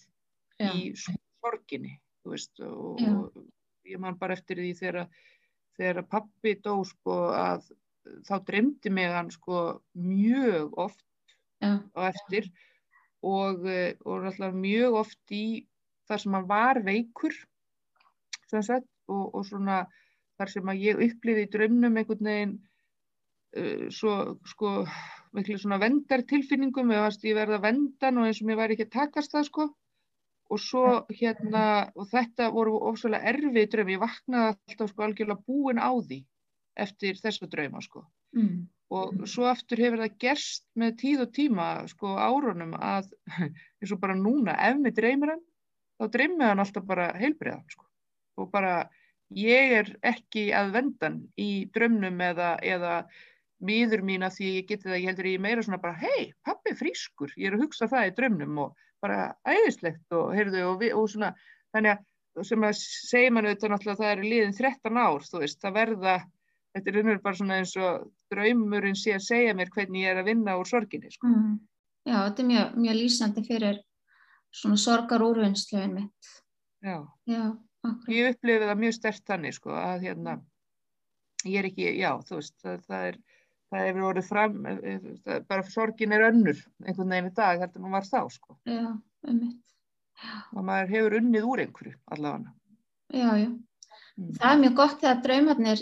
Já. 0.58 0.70
í 0.74 0.92
sorginni, 0.98 1.98
veist, 2.26 2.54
og, 2.64 3.02
og 3.02 3.88
ég 3.88 4.00
man 4.02 4.18
bara 4.20 4.38
eftir 4.38 4.62
því 4.62 4.72
þegar, 4.80 5.10
þegar 5.78 6.08
pappi 6.12 6.56
dó 6.64 6.80
sko 6.88 7.20
að 7.36 7.68
þá 8.28 8.36
dreymdi 8.48 8.92
mig 8.94 9.12
hann 9.12 9.30
sko 9.34 9.82
mjög 9.94 10.78
oft 10.80 11.04
Já, 11.58 11.82
á 11.98 12.00
eftir 12.08 12.48
og, 13.26 13.66
eh, 13.66 13.98
og 14.06 14.24
náttúrulega 14.24 14.62
mjög 14.62 15.00
oft 15.02 15.34
í 15.34 15.66
þar 16.08 16.22
sem 16.24 16.36
hann 16.38 16.50
var 16.50 16.82
veikur 16.86 17.36
sagt, 18.48 18.88
og, 19.12 19.34
og 19.36 19.44
svona 19.48 19.82
þar 20.38 20.54
sem 20.54 20.70
að 20.72 20.84
ég 20.86 21.02
upplýði 21.08 21.48
í 21.48 21.52
draumnum 21.52 21.98
einhvern 21.98 22.30
veginn 22.30 22.54
uh, 23.58 23.88
svo 23.94 24.38
sko 24.48 24.74
miklu 25.38 25.58
svona 25.62 25.80
vendartilfinningum 25.82 26.94
eða 26.94 27.08
fannst 27.08 27.28
ég 27.28 27.38
verða 27.38 27.62
vendan 27.64 28.22
og 28.22 28.30
eins 28.30 28.42
og 28.42 28.50
mér 28.50 28.62
væri 28.62 28.78
ekki 28.78 28.88
að 28.88 28.96
takast 28.98 29.36
það 29.36 29.50
sko. 29.50 29.68
Og 30.48 30.62
svo 30.64 30.84
hérna 31.12 31.64
og 31.98 32.08
þetta 32.12 32.50
voru 32.56 32.78
ofsvæmlega 32.90 33.34
erfið 33.34 33.70
draum. 33.74 33.92
Ég 33.92 34.04
vaknaði 34.04 34.56
alltaf 34.56 34.94
sko 34.94 35.06
algjörlega 35.06 35.44
búin 35.48 35.82
á 35.84 35.92
því 35.92 36.22
eftir 36.78 37.20
þessa 37.20 37.50
drauma 37.52 37.84
sko. 37.84 38.06
Mm. 38.36 38.68
og 38.92 39.24
svo 39.28 39.48
aftur 39.48 39.80
hefur 39.82 40.02
það 40.04 40.18
gerst 40.20 40.66
með 40.80 40.98
tíð 41.02 41.22
og 41.24 41.30
tíma 41.36 41.68
sko 41.92 42.14
árunum 42.20 42.74
að 42.76 43.08
eins 43.80 43.94
og 43.96 44.02
bara 44.04 44.16
núna 44.20 44.56
ef 44.68 44.78
mig 44.80 44.96
dreymir 44.96 45.32
hann 45.34 45.44
þá 45.98 46.12
dreymir 46.14 46.52
hann 46.52 46.62
alltaf 46.64 46.86
bara 46.88 47.08
heilbriðan 47.18 47.66
sko. 47.72 47.88
Og 48.38 48.52
bara 48.54 48.90
ég 49.34 49.74
er 49.80 49.90
ekki 50.06 50.50
að 50.56 50.74
vendan 50.76 51.18
í 51.36 51.68
draumnum 51.74 52.22
eða, 52.30 52.54
eða 52.64 52.94
miður 53.64 54.04
mín 54.06 54.26
að 54.26 54.36
því 54.38 54.50
ég 54.56 54.68
geti 54.70 54.90
það, 54.90 55.00
ég 55.02 55.10
heldur 55.12 55.30
ég 55.32 55.42
meira 55.42 55.64
svona 55.66 55.82
bara 55.82 55.98
hei, 55.98 56.34
pappi 56.46 56.74
er 56.74 56.78
frískur, 56.78 57.32
ég 57.38 57.50
er 57.50 57.58
að 57.58 57.64
hugsa 57.66 57.90
það 57.90 58.10
í 58.10 58.14
draumnum 58.20 58.60
og 58.68 58.84
bara 59.02 59.32
æðislegt 59.48 60.14
og 60.18 60.34
heyrðu 60.36 60.64
og, 60.68 60.80
við, 60.82 60.94
og 60.98 61.10
svona 61.10 61.32
þannig 61.74 61.96
að 61.96 62.06
sem 62.46 62.66
að 62.68 62.76
segja 62.78 63.34
mann 63.34 63.48
auðvitað 63.48 63.72
náttúrulega 63.74 63.96
að 63.96 64.02
það 64.04 64.12
eru 64.14 64.28
liðin 64.32 64.58
13 64.58 65.00
ár, 65.02 65.24
þú 65.26 65.40
veist, 65.42 65.60
það 65.64 65.78
verða 65.78 66.16
þetta 66.76 66.92
er 66.92 66.98
raunverið 66.98 67.24
bara 67.24 67.40
svona 67.40 67.58
eins 67.62 67.74
og 67.82 68.04
draumurinn 68.34 69.00
sé 69.00 69.16
að 69.16 69.26
segja 69.26 69.56
mér 69.58 69.72
hvernig 69.74 70.04
ég 70.04 70.12
er 70.14 70.22
að 70.22 70.30
vinna 70.30 70.58
úr 70.60 70.70
sorginni, 70.70 71.10
sko. 71.14 71.32
Mm. 71.32 71.56
Já, 72.08 72.18
þetta 72.28 72.44
er 72.44 72.50
mjög, 72.52 72.76
mjög 72.84 73.00
lýsandi 73.00 73.44
fyrir 73.48 73.80
svona 74.54 74.78
sorgar 74.82 75.26
úrvinnslu 75.26 75.80
einmitt. 75.82 76.30
Já, 76.86 77.00
Já, 77.28 77.42
akkurat. 77.84 78.14
ég 78.14 78.36
upplifið 78.36 78.70
það 78.70 78.84
mjög 78.84 78.96
stert 79.00 79.26
þannig, 79.32 79.58
sko, 79.58 79.74
að 79.74 80.06
hérna 80.08 80.38
ég 81.48 81.60
er 81.62 81.70
ekki, 81.72 81.90
já, 81.98 82.12
þú 82.28 82.40
veist, 82.40 82.56
það, 82.64 82.86
það 82.88 83.10
er 83.10 83.20
það 83.72 83.86
hefur 83.88 84.08
orðið 84.10 84.28
fram, 84.32 84.58
það, 85.26 85.40
bara 85.50 85.70
sorgin 85.72 86.16
er 86.16 86.26
önnur 86.30 86.60
einhvern 86.86 87.14
veginn 87.14 87.32
í 87.32 87.36
dag, 87.38 87.62
heldur 87.64 87.84
maður 87.84 87.96
var 87.98 88.10
þá, 88.12 88.36
sko, 88.38 88.58
Já, 88.68 88.84
og 90.56 90.64
maður 90.66 90.94
hefur 90.96 91.18
unnið 91.20 91.48
úr 91.48 91.64
einhverju 91.66 91.96
allavega. 92.16 92.54
Já, 93.14 93.32
já. 93.42 93.50
Mm. 94.18 94.30
Það 94.40 94.52
er 94.52 94.62
mjög 94.62 94.78
gott 94.80 95.02
þegar 95.02 95.20
draumarnir 95.26 95.82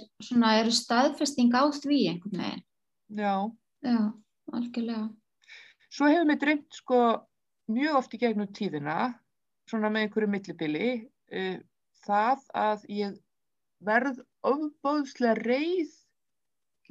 eru 0.52 0.74
staðfesting 0.76 1.54
á 1.56 1.64
því 1.72 2.00
einhvern 2.12 2.42
veginn. 2.42 2.66
Já, 3.16 3.36
Já, 3.86 4.00
algjörlega. 4.52 5.06
svo 5.90 6.10
hefur 6.12 6.28
mér 6.28 6.42
dreymt, 6.42 6.68
sko, 6.74 7.00
mjög 7.72 8.00
oft 8.02 8.18
í 8.18 8.20
gegnum 8.20 8.50
tíðina, 8.52 9.14
svona 9.70 9.92
með 9.94 10.08
einhverju 10.08 10.32
millibili, 10.34 10.90
uh, 11.32 11.60
það 12.06 12.44
að 12.66 12.90
ég 12.92 13.16
verð 13.86 14.20
ofbóðslega 14.46 15.38
reið 15.46 15.94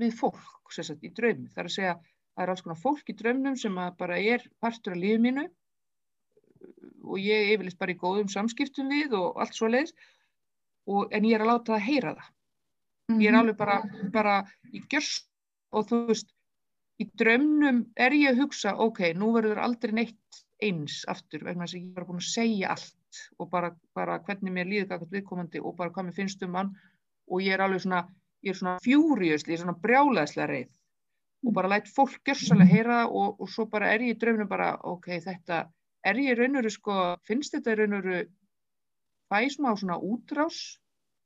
við 0.00 0.16
fólk, 0.18 0.72
sagt, 0.74 1.04
í 1.04 1.12
draumi. 1.14 1.50
Það 1.52 1.62
er 1.62 1.70
að 1.70 1.76
segja, 1.76 1.94
það 2.34 2.44
er 2.44 2.52
alls 2.54 2.64
konar 2.64 2.80
fólk 2.80 3.10
í 3.10 3.16
draumnum 3.18 3.58
sem 3.60 3.78
bara 3.98 4.18
er 4.18 4.44
partur 4.62 4.96
af 4.96 5.02
lífið 5.02 5.24
mínu 5.26 5.44
og 7.04 7.18
ég 7.20 7.42
er 7.42 7.52
yfirleitt 7.54 7.80
bara 7.80 7.92
í 7.92 8.00
góðum 8.00 8.30
samskiptum 8.32 8.88
við 8.92 9.14
og 9.18 9.40
allt 9.42 9.56
svo 9.56 9.68
leiðis, 9.68 9.92
en 10.88 11.26
ég 11.28 11.36
er 11.36 11.44
að 11.44 11.50
láta 11.50 11.74
það 11.74 11.86
heyra 11.88 12.14
það. 12.16 12.30
Ég 13.20 13.28
er 13.28 13.36
alveg 13.36 13.58
bara, 13.60 13.76
bara 14.12 14.36
í 14.72 14.80
gjörs 14.88 15.12
og 15.76 15.88
þú 15.90 16.00
veist, 16.08 16.30
í 17.02 17.06
draumnum 17.20 17.82
er 18.00 18.16
ég 18.16 18.32
að 18.32 18.44
hugsa, 18.44 18.72
ok, 18.80 19.10
nú 19.18 19.32
verður 19.34 19.60
aldrei 19.60 19.92
neitt 19.92 20.44
eins 20.64 21.02
aftur 21.10 21.44
vegna 21.44 21.66
þess 21.66 21.76
að 21.76 21.80
ég 21.80 21.88
er 21.90 21.96
bara 21.98 22.08
búin 22.08 22.22
að 22.22 22.30
segja 22.30 22.74
allt 22.74 23.22
og 23.38 23.50
bara, 23.50 23.70
bara 23.96 24.18
hvernig 24.26 24.54
mér 24.54 24.70
líður 24.70 25.06
viðkomandi 25.10 25.60
og 25.60 25.76
bara 25.78 25.92
hvað 25.94 26.08
mér 26.08 26.16
finnst 26.16 26.44
um 26.46 26.56
hann 26.58 26.72
og 27.28 27.42
ég 27.44 27.56
er 27.56 27.64
alveg 27.64 27.84
svona, 27.84 28.04
ég 28.44 28.52
er 28.52 28.58
svona 28.58 28.78
fjúriusli, 28.84 29.54
ég 29.54 29.58
er 29.58 29.64
svona 29.64 29.78
brjálæðslega 29.84 30.50
reið 30.50 30.72
og 31.44 31.52
bara 31.56 31.70
lætt 31.74 31.90
fólk 31.92 32.20
gjörsalega 32.24 32.70
heyra 32.70 32.98
það 33.02 33.16
og, 33.20 33.40
og 33.40 33.50
svo 33.52 33.66
bara 33.68 33.90
er 33.92 34.04
ég 34.04 34.14
í 34.14 34.20
drauminu 34.20 34.46
bara, 34.48 34.70
ok, 34.80 35.10
þetta 35.24 35.64
er 36.04 36.20
ég 36.20 36.38
raunuru 36.38 36.72
sko, 36.72 36.98
finnst 37.28 37.56
þetta 37.56 37.76
raunuru 37.80 38.22
fæ 39.32 39.38
smá 39.52 39.72
svona 39.76 39.98
útrás 40.00 40.78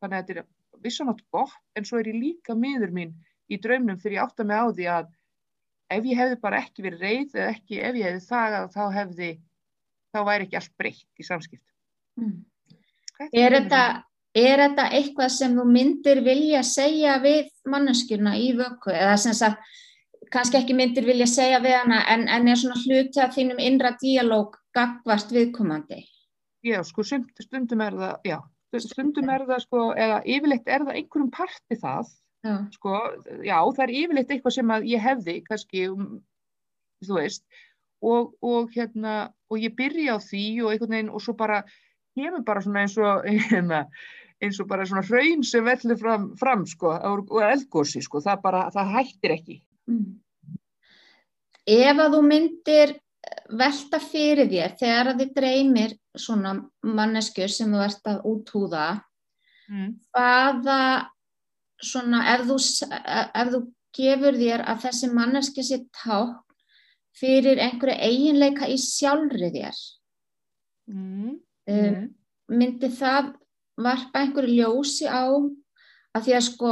þannig 0.03 0.19
að 0.19 0.31
þetta 0.31 0.43
er 0.43 0.83
vissanátt 0.83 1.23
gott 1.35 1.79
en 1.79 1.87
svo 1.87 2.01
er 2.01 2.11
ég 2.11 2.19
líka 2.19 2.57
miður 2.59 2.95
mín 2.95 3.15
í 3.49 3.59
draumnum 3.63 3.99
fyrir 4.03 4.19
ég 4.19 4.27
átta 4.27 4.47
mig 4.47 4.59
á 4.59 4.67
því 4.71 4.91
að 4.95 5.15
ef 5.97 6.09
ég 6.11 6.21
hefði 6.21 6.41
bara 6.43 6.61
ekki 6.63 6.85
verið 6.85 7.05
reið 7.05 7.39
eða 7.39 7.55
ekki, 7.55 7.81
ef 7.81 7.99
ég 7.99 8.09
hefði 8.09 8.27
þagað 8.27 8.69
þá 8.75 8.83
hefði, 8.99 9.31
þá 10.13 10.19
væri 10.29 10.47
ekki 10.47 10.59
allt 10.61 10.75
breytt 10.81 11.23
í 11.23 11.27
samskipt. 11.27 11.65
Mm. 12.21 12.37
Er 13.33 13.57
þetta, 13.57 13.83
er 14.39 14.63
þetta 14.65 14.89
eitthvað 14.99 15.33
sem 15.35 15.57
þú 15.59 15.65
myndir 15.69 16.23
vilja 16.27 16.63
segja 16.67 17.19
við 17.23 17.49
manneskjuna 17.71 18.37
í 18.41 18.53
vöku 18.59 18.93
eða 18.95 19.17
sem 19.21 19.37
sagt, 19.37 19.63
kannski 20.33 20.61
ekki 20.61 20.77
myndir 20.77 21.07
vilja 21.09 21.27
segja 21.31 21.63
við 21.65 21.79
hana 21.79 22.03
en, 22.13 22.27
en 22.29 22.49
er 22.49 22.61
svona 22.61 22.79
hluti 22.83 23.23
af 23.25 23.35
þínum 23.37 23.61
innra 23.63 23.95
díalóg 24.03 24.59
gagvart 24.77 25.33
viðkomandi? 25.35 26.05
Já, 26.67 26.81
sko, 26.85 27.05
stund, 27.07 27.31
stundum 27.41 27.83
er 27.85 27.97
það, 27.97 28.17
já, 28.27 28.39
stundum 28.85 29.31
er 29.33 29.47
það, 29.49 29.61
sko, 29.65 29.85
eða 29.97 30.23
yfirleitt 30.27 30.69
er 30.69 30.85
það 30.89 30.99
einhverjum 31.01 31.31
parti 31.35 31.79
það, 31.79 32.11
Já, 32.47 32.55
sko, 32.71 32.95
já, 33.43 33.57
það 33.75 33.81
er 33.83 33.93
yfirleitt 33.99 34.29
eitthvað 34.31 34.55
sem 34.55 34.71
að 34.71 34.85
ég 34.87 35.03
hefði, 35.03 35.35
kannski, 35.47 35.89
um, 35.91 36.21
þú 37.03 37.17
veist, 37.19 37.43
og, 38.05 38.37
og 38.47 38.71
hérna, 38.77 39.15
og 39.51 39.59
ég 39.59 39.75
byrja 39.79 40.15
á 40.15 40.19
því 40.23 40.45
og 40.63 40.71
einhvern 40.73 40.95
veginn, 40.95 41.11
og 41.11 41.25
svo 41.25 41.35
bara, 41.39 41.65
kemur 42.15 42.45
bara 42.47 42.63
svona 42.63 42.85
eins 42.85 42.95
og, 43.03 43.27
hérna, 43.51 43.83
eins 44.43 44.61
og 44.63 44.69
bara 44.71 44.87
svona 44.87 45.03
hraun 45.07 45.43
sem 45.45 45.65
vellur 45.67 45.99
fram, 45.99 46.29
fram 46.39 46.65
sko, 46.67 46.93
og 46.95 47.41
eldgósi, 47.43 48.03
sko, 48.05 48.21
það 48.23 48.43
bara, 48.45 48.65
það 48.75 48.93
hættir 48.95 49.35
ekki. 49.35 49.57
Mm. 49.91 50.19
Ef 51.69 51.99
að 52.01 52.15
þú 52.17 52.21
myndir 52.25 52.93
velta 53.59 53.99
fyrir 54.01 54.49
þér 54.49 54.77
þegar 54.81 55.11
að 55.13 55.19
þið 55.23 55.33
dreymir 55.37 55.95
svona 56.17 56.53
mannesku 56.87 57.49
sem 57.51 57.73
þú 57.75 57.83
ert 57.85 58.11
að 58.15 58.23
úthúða, 58.31 58.87
Mm. 59.69 59.99
hvaða 60.17 61.11
svona 61.85 62.23
ef 62.35 62.47
þú, 62.49 62.55
s- 62.59 62.89
ef 62.89 63.49
þú 63.53 63.59
gefur 63.93 64.33
þér 64.41 64.63
að 64.65 64.79
þessi 64.87 65.11
manneski 65.13 65.63
sé 65.63 65.77
tákn 65.93 66.39
fyrir 67.21 67.59
einhverju 67.61 67.99
eiginleika 68.01 68.65
í 68.65 68.79
sjálfri 68.81 69.51
þér 69.53 69.77
mm, 70.89 71.37
um, 71.69 72.15
myndi 72.49 72.89
það 72.97 73.35
varpa 73.79 74.23
einhverju 74.25 74.59
ljósi 74.59 75.07
á 75.09 75.23
að 76.17 76.25
því 76.25 76.35
að 76.39 76.45
sko 76.49 76.71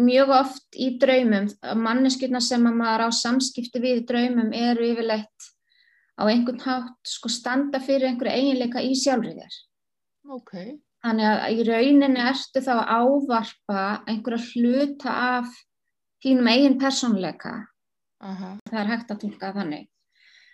mjög 0.00 0.30
oft 0.34 0.76
í 0.78 0.90
draumum, 1.02 1.48
manneskjurna 1.84 2.40
sem 2.44 2.66
að 2.70 2.78
maður 2.80 3.06
á 3.06 3.08
samskipti 3.12 3.82
við 3.82 4.04
draumum 4.08 4.52
eru 4.56 4.86
yfirleitt 4.92 5.48
á 6.20 6.22
einhvern 6.30 6.60
hátt 6.64 7.08
sko 7.08 7.28
standa 7.32 7.80
fyrir 7.82 8.08
einhverju 8.10 8.36
eiginleika 8.36 8.82
í 8.84 8.94
sjálfri 8.96 9.34
þér. 9.36 9.58
ok, 10.36 10.52
Þannig 11.00 11.26
að 11.26 11.44
í 11.56 11.62
rauninni 11.64 12.20
ertu 12.28 12.60
þá 12.60 12.72
að 12.76 12.90
ávarpa 13.00 13.84
einhverja 14.06 14.48
hluta 14.52 15.14
af 15.40 15.54
þínum 16.20 16.50
eigin 16.52 16.78
persónleika. 16.80 17.54
aha, 18.20 18.58
Það 18.68 18.80
er 18.82 18.90
hægt 18.92 19.10
að 19.14 19.20
tunga 19.22 19.52
þannig. 19.56 19.86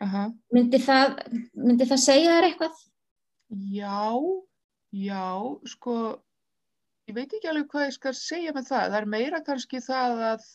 aha. 0.01 0.25
Myndi 0.55 0.79
það, 0.79 1.17
myndi 1.55 1.89
það 1.91 2.03
segja 2.05 2.37
þér 2.37 2.49
eitthvað? 2.51 2.77
Já, 3.75 4.13
já, 4.95 5.25
sko, 5.73 5.97
ég 7.11 7.17
veit 7.17 7.33
ekki 7.33 7.51
alveg 7.51 7.73
hvað 7.73 7.89
ég 7.89 7.97
skal 7.97 8.15
segja 8.19 8.55
með 8.57 8.71
það. 8.71 8.87
Það 8.93 9.01
er 9.01 9.11
meira 9.17 9.43
kannski 9.47 9.81
það 9.85 10.23
að, 10.31 10.47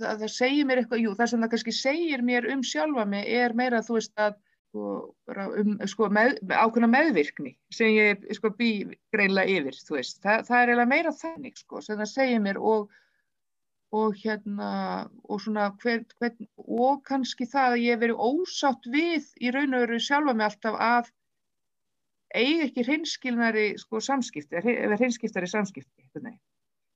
að 0.00 0.22
það 0.22 0.30
segir 0.36 0.68
mér 0.68 0.82
eitthvað, 0.82 1.02
jú, 1.04 1.16
það 1.18 1.32
sem 1.32 1.42
það 1.44 1.52
kannski 1.54 1.76
segir 1.80 2.24
mér 2.26 2.48
um 2.54 2.62
sjálfa 2.66 3.08
mig 3.08 3.34
er 3.40 3.56
meira, 3.58 3.82
þú 3.86 3.98
veist, 3.98 4.14
að 4.20 4.38
sko, 4.70 4.94
um, 5.60 5.76
sko, 5.90 6.08
með, 6.14 6.38
ákveðna 6.48 6.90
meðvirkni 6.94 7.54
sem 7.74 7.92
ég 7.96 8.24
sko 8.38 8.52
bý 8.56 8.70
greinlega 9.14 9.58
yfir, 9.58 9.78
þú 9.86 9.98
veist. 9.98 10.18
Það, 10.24 10.42
það 10.48 10.62
er 10.62 10.72
eiginlega 10.72 10.92
meira 10.94 11.14
þannig, 11.20 11.62
sko, 11.62 11.84
sem 11.84 12.00
það 12.00 12.12
segir 12.14 12.42
mér 12.44 12.60
og, 12.72 12.90
og 14.00 14.18
hérna, 14.22 14.72
og 15.26 15.42
svona, 15.42 15.70
hver, 15.82 16.04
hvern, 16.18 16.50
og 16.66 17.02
kannski 17.08 17.48
það 17.50 17.74
að 17.74 17.82
ég 17.84 17.96
hef 17.96 18.04
verið 18.04 18.22
ósátt 18.30 18.92
við 18.94 19.32
í 19.40 19.54
raun 19.54 19.74
og 19.74 19.86
veru 19.86 20.02
sjálfa 20.02 20.36
mig 20.36 20.46
alltaf 20.46 20.78
að 20.78 21.10
eigi 22.36 22.62
ekki 22.66 22.84
hreinskilnari 22.86 23.66
sko, 23.80 24.00
samskipti, 24.04 24.60
eða 24.60 24.98
hreinskiptari 24.98 25.48
samskipti. 25.50 26.06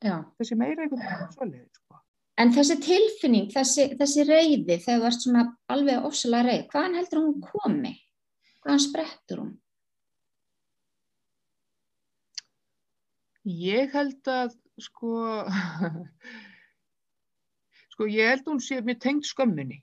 Þessi 0.05 0.57
meira 0.59 0.85
veginn 0.85 1.33
svoleiði. 1.35 1.69
Sko. 1.79 2.01
En 2.41 2.51
þessi 2.55 2.77
tilfinning, 2.83 3.51
þessi, 3.55 3.89
þessi 3.99 4.25
reyði, 4.27 4.79
þegar 4.83 5.03
þú 5.03 5.09
ert 5.11 5.23
svona 5.23 5.45
alveg 5.71 6.09
ofsalega 6.09 6.49
reyð, 6.49 6.65
hvaðan 6.73 6.99
heldur 6.99 7.23
hún 7.23 7.45
komi? 7.45 7.93
Hvaðan 8.65 8.83
sprettur 8.83 9.43
hún? 9.45 9.53
Ég 13.45 13.93
held 13.93 14.31
að 14.33 14.55
sko, 14.81 15.15
sko 17.95 18.09
ég 18.11 18.33
held 18.33 18.47
að 18.47 18.53
hún 18.55 18.63
sé 18.65 18.81
mjög 18.83 19.03
tengd 19.05 19.29
skömminni 19.29 19.83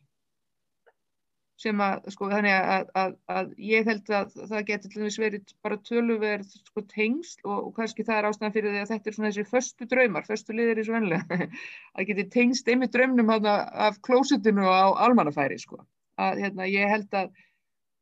sem 1.62 1.82
að, 1.84 2.08
sko, 2.13 2.27
þannig 2.32 2.56
að, 2.56 2.89
að, 2.98 3.13
að 3.36 3.51
ég 3.62 3.88
held 3.88 4.10
að 4.18 4.34
það 4.50 4.65
getur 4.70 4.91
til 4.91 5.01
dæmis 5.03 5.20
verið 5.22 5.53
bara 5.65 5.77
töluverð 5.88 6.56
sko, 6.56 6.84
tengsl 6.89 7.46
og, 7.46 7.60
og 7.68 7.72
kannski 7.77 8.06
það 8.08 8.20
er 8.20 8.27
ástæðan 8.30 8.56
fyrir 8.56 8.74
því 8.74 8.82
að 8.82 8.91
þetta 8.94 9.12
er 9.12 9.18
svona 9.18 9.32
þessi 9.32 9.48
föstu 9.51 9.88
draumar, 9.91 10.27
föstu 10.27 10.58
liðir 10.58 10.82
í 10.82 10.86
svo 10.88 10.98
enlega, 10.98 11.48
að 11.96 12.10
geti 12.10 12.27
tengst 12.34 12.72
einmitt 12.72 12.96
draumnum 12.96 13.32
hana, 13.34 13.56
af 13.89 14.01
klósitinu 14.08 14.65
á 14.65 14.89
almannafæri, 15.06 15.60
sko. 15.62 15.82
Að 16.22 16.44
hérna, 16.46 16.68
ég 16.70 16.91
held 16.91 17.18
að, 17.18 17.32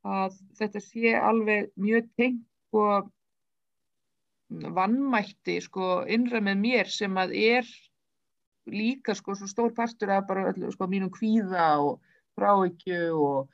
að 0.07 0.41
þetta 0.59 0.83
sé 0.87 1.15
alveg 1.19 1.71
mjög 1.79 2.09
tengt 2.19 2.79
og 2.79 3.11
vannmætti, 4.49 5.59
sko, 5.65 5.99
innra 6.09 6.41
með 6.41 6.63
mér 6.63 6.91
sem 6.93 7.17
að 7.21 7.35
er 7.37 7.67
líka, 8.69 9.15
sko, 9.17 9.35
svo 9.35 9.49
stór 9.49 9.73
partur 9.75 10.11
af 10.13 10.27
bara 10.29 10.53
sko, 10.53 10.87
mínum 10.89 11.11
kvíða 11.13 11.71
og 11.83 11.99
fráhyggju 12.39 13.01
og, 13.27 13.51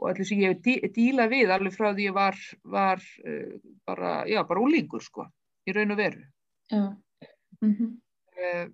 og 0.00 0.08
allir 0.10 0.28
sem 0.28 0.42
ég 0.42 0.56
hef 0.56 0.64
dí, 0.64 0.78
díla 0.96 1.28
við 1.32 1.52
alveg 1.54 1.76
frá 1.76 1.92
því 1.92 2.08
ég 2.08 2.16
var, 2.16 2.40
var 2.64 3.04
uh, 3.28 3.54
bara, 3.88 4.16
já, 4.28 4.40
bara 4.48 4.64
úlingur 4.64 5.04
sko, 5.04 5.28
í 5.68 5.76
raun 5.76 5.94
og 5.94 6.02
veru. 6.02 6.26
Já. 6.72 6.82
Mm 7.62 7.72
-hmm. 7.72 7.94
Uh, 8.36 8.66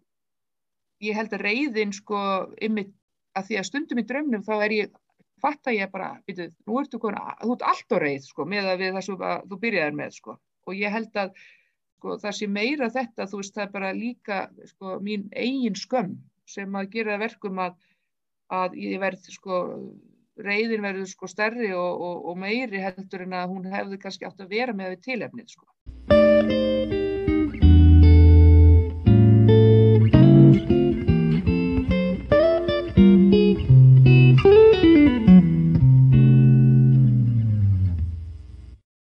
ég 1.02 1.18
held 1.18 1.32
að 1.34 1.46
reyðin 1.46 1.94
sko, 1.94 2.18
ymmit, 2.62 2.92
að 3.38 3.48
því 3.48 3.58
að 3.58 3.68
stundum 3.68 4.02
í 4.02 4.06
draumnum 4.06 4.44
þá 4.46 4.54
er 4.64 4.74
ég, 4.76 4.98
fatta 5.42 5.74
ég 5.74 5.90
bara, 5.90 6.12
veitu, 6.26 6.48
nú 6.66 6.78
ertu 6.80 7.00
komin, 7.02 7.18
þú 7.42 7.56
ert 7.56 7.66
allt 7.66 7.94
á 7.94 7.98
reyð 7.98 8.26
sko, 8.28 8.46
með 8.48 8.70
að 8.72 8.84
við 8.84 8.92
það 8.96 9.06
sem 9.06 9.24
þú 9.50 9.58
byrjaðir 9.64 9.98
með 9.98 10.16
sko, 10.18 10.36
og 10.66 10.74
ég 10.78 10.94
held 10.94 11.16
að 11.16 11.32
sko, 11.98 12.18
það 12.22 12.36
sé 12.38 12.50
meira 12.50 12.90
þetta, 12.90 13.28
þú 13.30 13.40
veist, 13.40 13.54
það 13.56 13.64
er 13.64 13.72
bara 13.72 13.94
líka 13.96 14.38
sko, 14.72 14.98
mín 15.06 15.26
eigin 15.32 15.78
skömm 15.78 16.16
sem 16.48 16.78
að 16.78 16.90
gera 16.96 17.18
verkum 17.20 17.60
að 17.62 17.76
að 18.52 18.76
ég 18.80 19.00
verð 19.00 19.28
sko, 19.32 19.60
reyðin 20.42 20.84
verður 20.84 21.08
sko 21.08 21.28
stærri 21.30 21.72
og, 21.72 22.02
og, 22.08 22.24
og 22.32 22.40
meiri 22.40 22.82
heldur 22.82 23.24
en 23.26 23.36
að 23.38 23.54
hún 23.54 23.70
hefði 23.72 24.00
kannski 24.02 24.28
átt 24.28 24.42
að 24.44 24.52
vera 24.52 24.76
með 24.76 24.96
við 24.96 25.06
tilefnið 25.08 25.54
sko. 25.54 25.68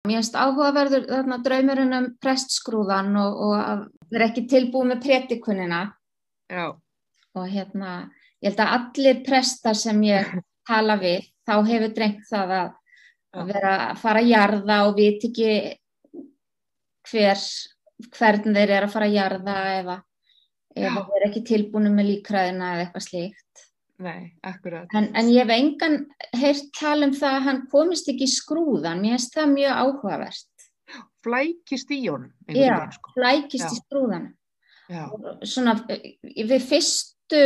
Mér 0.08 0.24
finnst 0.24 0.38
áhugaverður 0.40 1.08
þarna 1.12 1.38
draumurinn 1.46 1.96
um 1.96 2.06
prestskrúðan 2.24 3.16
og, 3.22 3.42
og 3.48 3.56
að 3.62 3.82
vera 4.12 4.30
ekki 4.32 4.48
tilbúið 4.50 4.92
með 4.92 5.02
pretikunina 5.04 5.82
Já, 6.48 6.72
og 7.36 7.50
hérna 7.52 7.92
ég 8.44 8.52
held 8.52 8.62
að 8.64 8.74
allir 8.78 9.24
prestar 9.26 9.78
sem 9.78 10.02
ég 10.08 10.36
tala 10.68 10.98
við, 11.02 11.26
þá 11.48 11.56
hefur 11.70 11.94
drengt 11.96 12.28
það 12.30 12.54
að, 12.58 12.70
að 13.38 13.54
vera 13.54 13.74
að 13.88 14.02
fara 14.04 14.24
að 14.24 14.32
jarða 14.34 14.78
og 14.88 14.98
vit 14.98 15.26
ekki 15.30 15.52
hver, 17.08 17.46
hvern 18.18 18.58
þeir 18.58 18.76
eru 18.76 18.90
að 18.90 18.94
fara 18.94 19.08
að 19.08 19.18
jarða 19.18 19.58
eða, 19.78 19.98
eða 20.76 20.94
Já. 21.02 21.08
þeir 21.12 21.28
ekki 21.30 21.46
tilbúinu 21.52 21.94
með 21.94 22.12
líkræðina 22.12 22.74
eða 22.74 22.86
eitthvað 22.86 23.08
slíkt. 23.08 23.64
nei, 24.04 24.28
akkurat. 24.46 24.92
En, 24.94 25.10
en 25.18 25.32
ég 25.34 25.48
hef 25.48 25.56
engan 25.56 25.98
heyrt 26.38 26.68
tala 26.78 27.08
um 27.08 27.16
það 27.18 27.40
að 27.40 27.48
hann 27.48 27.64
komist 27.72 28.12
ekki 28.12 28.28
í 28.28 28.36
skrúðan, 28.36 29.02
mér 29.02 29.18
finnst 29.18 29.40
það 29.40 29.56
mjög 29.56 29.82
áhugavert. 29.82 30.68
Flækist 31.26 31.90
í 31.92 32.04
honum. 32.06 32.30
Já, 32.48 32.54
veginn, 32.54 32.94
sko. 32.94 33.14
flækist 33.16 33.66
Já. 33.66 33.72
í 33.72 33.80
skrúðan. 33.82 34.28
Já, 34.88 35.02
Svona 35.44 35.74
eh, 35.92 36.14
við 36.24 36.62
fyrstu 36.64 37.42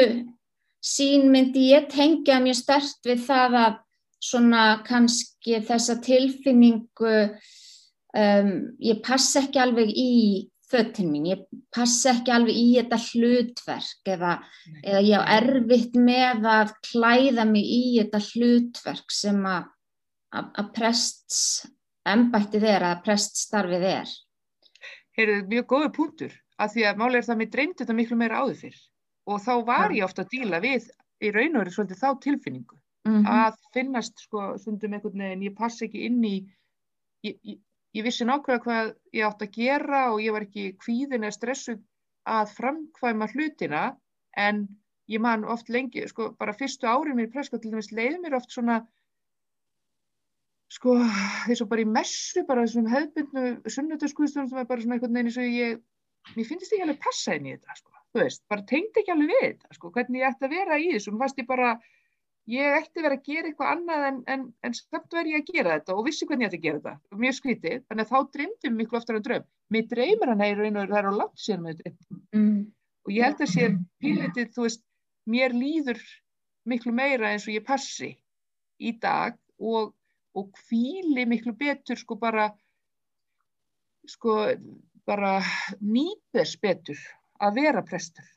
sín 0.81 1.29
myndi 1.31 1.69
ég 1.71 1.89
tengja 1.91 2.39
mjög 2.41 2.57
stert 2.57 3.07
við 3.07 3.25
það 3.27 3.57
að 3.61 3.79
svona 4.21 4.63
kannski 4.85 5.61
þessa 5.65 5.97
tilfinningu 6.05 7.15
um, 8.17 8.51
ég 8.81 9.01
passa 9.05 9.41
ekki 9.41 9.61
alveg 9.61 9.89
í 9.89 10.13
fötin 10.71 11.11
mín, 11.11 11.27
ég 11.33 11.43
passa 11.73 12.13
ekki 12.15 12.31
alveg 12.31 12.55
í 12.55 12.67
þetta 12.77 12.99
hlutverk 13.09 14.11
eða, 14.13 14.37
eða 14.85 15.01
ég 15.03 15.19
á 15.19 15.23
erfitt 15.35 15.97
með 15.99 16.47
að 16.47 16.73
klæða 16.87 17.45
mig 17.49 17.67
í 17.67 17.81
þetta 17.99 18.21
hlutverk 18.29 19.13
sem 19.13 19.41
að, 19.45 19.67
að, 20.31 20.51
að 20.61 20.71
prests 20.77 21.41
embættið 22.07 22.67
er, 22.71 22.87
að 22.87 23.03
preststarfið 23.05 23.87
er. 23.91 24.13
Heyrðu, 25.17 25.41
mjög 25.51 25.67
góður 25.73 25.91
punktur, 25.97 26.37
af 26.57 26.71
því 26.73 26.87
að 26.87 27.01
máli 27.01 27.19
er 27.19 27.27
það 27.27 27.35
að 27.35 27.41
mér 27.41 27.51
dreymdi 27.55 27.83
þetta 27.83 27.97
miklu 27.97 28.17
meira 28.21 28.41
áður 28.41 28.61
fyrr. 28.63 28.79
Og 29.31 29.41
þá 29.43 29.53
var 29.67 29.95
ég 29.95 30.05
ofta 30.05 30.25
að 30.25 30.33
díla 30.35 30.61
við 30.63 30.87
í 31.21 31.31
raun 31.33 31.55
og 31.55 31.63
veru 31.63 31.75
svolítið 31.75 32.01
þá 32.01 32.09
tilfinningu. 32.25 32.77
Mm 33.09 33.25
að 33.25 33.55
finnast 33.73 34.19
sko 34.27 34.51
stundum 34.61 34.93
einhvern 34.93 35.23
veginn, 35.23 35.45
ég 35.47 35.55
pass 35.57 35.81
ekki 35.81 36.03
inn 36.05 36.19
í 36.21 36.35
ég, 37.25 37.39
ég, 37.41 37.57
ég 37.97 38.05
vissi 38.05 38.27
nákvæmlega 38.27 38.61
hvað 38.65 38.91
ég 39.17 39.25
átt 39.25 39.41
að 39.41 39.55
gera 39.55 40.01
og 40.11 40.21
ég 40.21 40.35
var 40.35 40.45
ekki 40.45 40.67
kvíðin 40.83 41.25
eða 41.25 41.37
stressuð 41.37 41.81
að 42.29 42.53
framkvæma 42.59 43.27
hlutina. 43.33 43.83
En 44.37 44.67
ég 45.09 45.21
man 45.23 45.47
oft 45.49 45.69
lengi, 45.73 46.05
sko 46.07 46.31
bara 46.39 46.55
fyrstu 46.55 46.87
árin 46.87 47.17
mér 47.17 47.29
í 47.29 47.33
presko 47.33 47.57
til 47.57 47.73
dæmis 47.73 47.91
leiði 47.91 48.21
mér 48.21 48.37
oft 48.37 48.53
svona 48.53 48.83
sko 50.71 50.95
eins 51.01 51.61
og 51.63 51.69
bara 51.71 51.83
í 51.83 51.89
messu 51.89 52.45
bara 52.47 52.63
þessum 52.63 52.87
hefðbundnu 52.91 53.71
sunnudaskuðstunum 53.75 54.51
sem 54.51 54.61
er 54.61 54.69
bara 54.69 54.83
svona 54.83 54.97
einhvern 54.97 55.17
veginn 55.17 55.31
eins 55.31 55.39
og 55.41 55.57
ég 55.57 55.81
mér 56.37 56.47
finnst 56.47 56.69
ekki 56.69 56.85
alveg 56.85 57.01
passa 57.03 57.35
inn 57.35 57.49
í 57.49 57.55
þetta 57.57 57.75
sko, 57.81 57.91
þú 58.11 58.23
veist, 58.23 58.43
bara 58.51 58.67
tengdi 58.67 59.01
ekki 59.01 59.13
alveg 59.13 59.31
við 59.31 59.43
þetta 59.47 59.77
sko, 59.77 59.91
hvernig 59.95 60.21
ég 60.21 60.29
ætti 60.29 60.47
að 60.47 60.55
vera 60.55 60.79
í 60.79 60.87
þessu, 60.93 61.11
mér 61.11 61.23
fannst 61.23 61.41
ég 61.41 61.49
bara 61.49 61.71
ég 62.51 62.75
ætti 62.79 63.03
verið 63.03 63.17
að 63.17 63.27
gera 63.29 63.49
eitthvað 63.49 63.71
annað 63.75 64.05
en, 64.07 64.19
en, 64.33 64.45
en 64.65 64.75
samt 64.75 65.15
verið 65.15 65.35
ég 65.35 65.43
að 65.43 65.51
gera 65.55 65.75
þetta 65.77 65.95
og 65.95 66.05
vissi 66.07 66.27
hvernig 66.27 66.45
ég 66.45 66.51
ætti 66.51 66.59
að 66.59 66.65
gera 66.65 66.81
þetta, 66.81 67.19
mjög 67.23 67.37
skrítið 67.37 67.77
þannig 67.87 68.05
að 68.05 68.11
þá 68.11 68.31
dreymdi 68.35 68.71
mér 68.71 68.77
miklu 68.79 68.99
oftar 68.99 69.19
en 69.19 69.25
draum. 69.27 69.45
Mér 69.71 69.85
dreymir 69.91 70.31
hann 70.31 70.43
eða 70.47 70.85
það 70.89 70.97
er 70.99 71.09
á 71.11 71.13
langt 71.21 71.43
síðan 71.43 71.63
með 71.67 71.83
þetta. 71.85 72.17
-hmm. 72.33 72.59
og 73.05 73.13
ég 73.15 73.27
held 73.27 73.45
að 73.45 73.53
sé 73.53 73.69
pínlítið, 74.03 74.51
þú 74.55 74.65
veist, 74.65 74.83
mér 75.29 75.55
líður 75.55 76.01
miklu 76.65 76.93
meira 76.93 77.31
eins 77.31 77.47
og 77.47 77.55
ég 77.55 77.65
passi 77.65 78.11
í 78.81 78.91
dag 78.99 79.37
og, 79.61 79.93
og 80.33 80.51
kvíli 80.57 81.25
miklu 81.29 81.53
betur 81.57 81.97
sko 81.97 82.17
bara 82.17 82.49
sko 84.09 84.37
bara 85.05 85.39
nýt 85.81 86.21
þess 86.33 86.57
betur 86.61 86.99
að 87.41 87.59
vera 87.61 87.83
prestur 87.85 88.29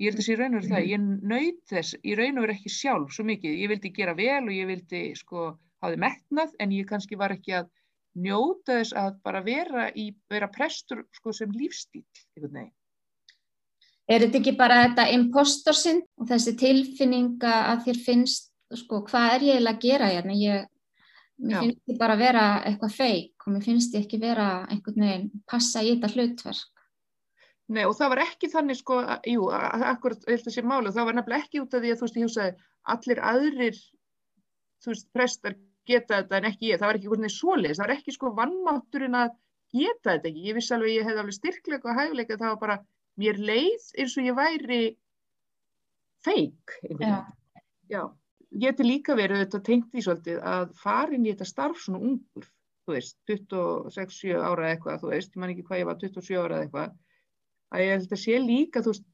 ég 0.00 0.08
held 0.08 0.16
að 0.16 0.22
þessi 0.22 0.32
í 0.32 0.38
raun 0.40 0.54
og 0.54 0.62
veru 0.62 0.70
það, 0.70 0.86
ég 0.88 1.02
naut 1.30 1.60
þess 1.68 1.96
í 2.00 2.14
raun 2.16 2.38
og 2.38 2.46
veru 2.46 2.54
ekki 2.56 2.72
sjálf 2.72 3.12
svo 3.14 3.26
mikið, 3.28 3.58
ég 3.60 3.70
vildi 3.74 3.92
gera 3.96 4.14
vel 4.16 4.42
og 4.46 4.54
ég 4.54 4.70
vildi 4.70 5.02
sko 5.18 5.50
hafi 5.84 6.00
metnað 6.00 6.56
en 6.60 6.72
ég 6.72 6.88
kannski 6.88 7.18
var 7.20 7.34
ekki 7.34 7.56
að 7.60 7.68
njóta 8.20 8.78
þess 8.80 8.96
að 8.96 9.18
bara 9.26 9.42
vera 9.44 9.86
í, 9.92 10.10
vera 10.32 10.48
prestur 10.50 11.04
sko 11.14 11.34
sem 11.36 11.52
lífstíl, 11.52 12.04
einhvern 12.34 12.56
veginn. 12.56 12.76
Er 14.10 14.24
þetta 14.24 14.40
ekki 14.40 14.56
bara 14.58 14.80
þetta 14.88 15.06
impostorsinn 15.14 16.00
og 16.18 16.26
þessi 16.32 16.56
tilfinninga 16.58 17.52
að 17.70 17.84
þér 17.86 18.02
finnst, 18.08 18.50
sko, 18.80 19.04
hvað 19.06 19.36
er 19.36 19.46
ég 19.46 19.58
eiginlega 19.60 19.76
að 19.76 19.84
gera 19.84 20.10
hérna? 20.10 20.38
Ég, 20.40 20.66
mér 21.44 21.54
Já. 21.54 21.60
finnst 21.60 21.92
ég 21.92 22.00
bara 22.00 22.16
að 22.16 22.24
vera 22.24 22.48
eitthvað 22.66 22.96
feik 22.96 23.46
og 23.46 23.54
mér 23.54 23.68
finnst 23.68 23.94
ég 23.94 24.08
ekki 24.08 24.18
vera 24.24 24.48
einhvern 24.66 25.06
veginn 25.06 25.44
passa 25.46 25.84
í 25.84 25.92
þetta 25.92 26.10
hlutverk. 26.16 26.79
Nei 27.70 27.84
og 27.86 27.94
það 27.94 28.12
var 28.14 28.22
ekki 28.24 28.50
þannig 28.50 28.78
sko, 28.80 28.98
að, 29.14 29.26
jú, 29.30 29.46
akkurat 29.54 30.24
að 30.26 30.48
sé 30.50 30.62
máli 30.66 30.90
og 30.90 30.96
það 30.96 31.08
var 31.08 31.16
nefnilega 31.18 31.44
ekki 31.44 31.62
út 31.62 31.74
af 31.76 31.84
því 31.84 31.92
að 31.92 32.00
þú 32.00 32.06
veist, 32.06 32.16
ég 32.18 32.26
hugsaði 32.26 32.54
allir 32.94 33.20
aðrir, 33.30 33.82
þú 34.82 34.94
veist, 34.94 35.10
prestar 35.14 35.58
geta 35.90 36.20
þetta 36.20 36.38
en 36.40 36.48
ekki 36.50 36.70
ég, 36.70 36.80
það 36.80 36.90
var 36.90 36.98
ekki 36.98 37.12
veginn 37.12 37.34
svoleiðis, 37.34 37.78
það 37.78 37.86
var 37.86 37.94
ekki 37.96 38.14
sko 38.16 38.32
vannmátturinn 38.38 39.18
að 39.20 39.34
geta 39.74 40.14
þetta 40.14 40.30
ekki, 40.30 40.46
ég 40.48 40.56
vissi 40.58 40.74
alveg 40.76 40.96
ég 40.96 41.06
hefði 41.08 41.22
alveg 41.22 41.36
styrkleika 41.36 41.90
og 41.90 42.00
hæfileika, 42.00 42.38
það 42.40 42.52
var 42.52 42.62
bara 42.64 42.78
mér 43.20 43.40
leið 43.50 43.90
eins 44.00 44.16
og 44.16 44.26
ég 44.26 44.38
væri 44.38 44.80
feik, 46.24 46.78
einhvern 46.82 47.04
veginn. 47.04 47.36
Já, 47.90 48.02
ég 48.50 48.64
geti 48.64 48.86
líka 48.86 49.16
verið 49.18 49.44
þetta 49.44 49.62
tengt 49.66 49.92
því 49.92 50.04
svolítið 50.06 50.40
að 50.52 50.74
farin 50.80 51.26
í 51.26 51.32
þetta 51.32 51.48
starf 51.48 51.84
svona 51.84 52.02
ungur, 52.10 52.48
þú 52.86 52.96
veist, 52.96 53.16
26-7 53.30 54.34
ára 54.36 54.66
eða 54.66 54.74
eitthvað, 54.74 55.00
þú 55.04 55.12
veist, 55.14 55.32
ég 55.34 55.42
man 55.42 55.54
ekki 55.54 55.66
hvað 55.68 55.82
ég 55.82 55.88
var 55.90 56.02
27 56.02 56.40
ára 56.40 56.58
eða 56.58 56.66
eitthvað, 56.66 56.98
að 57.70 57.84
ég 57.84 57.92
held 57.96 58.14
að 58.14 58.22
sé 58.22 58.38
líka, 58.42 58.82
veist, 58.86 59.04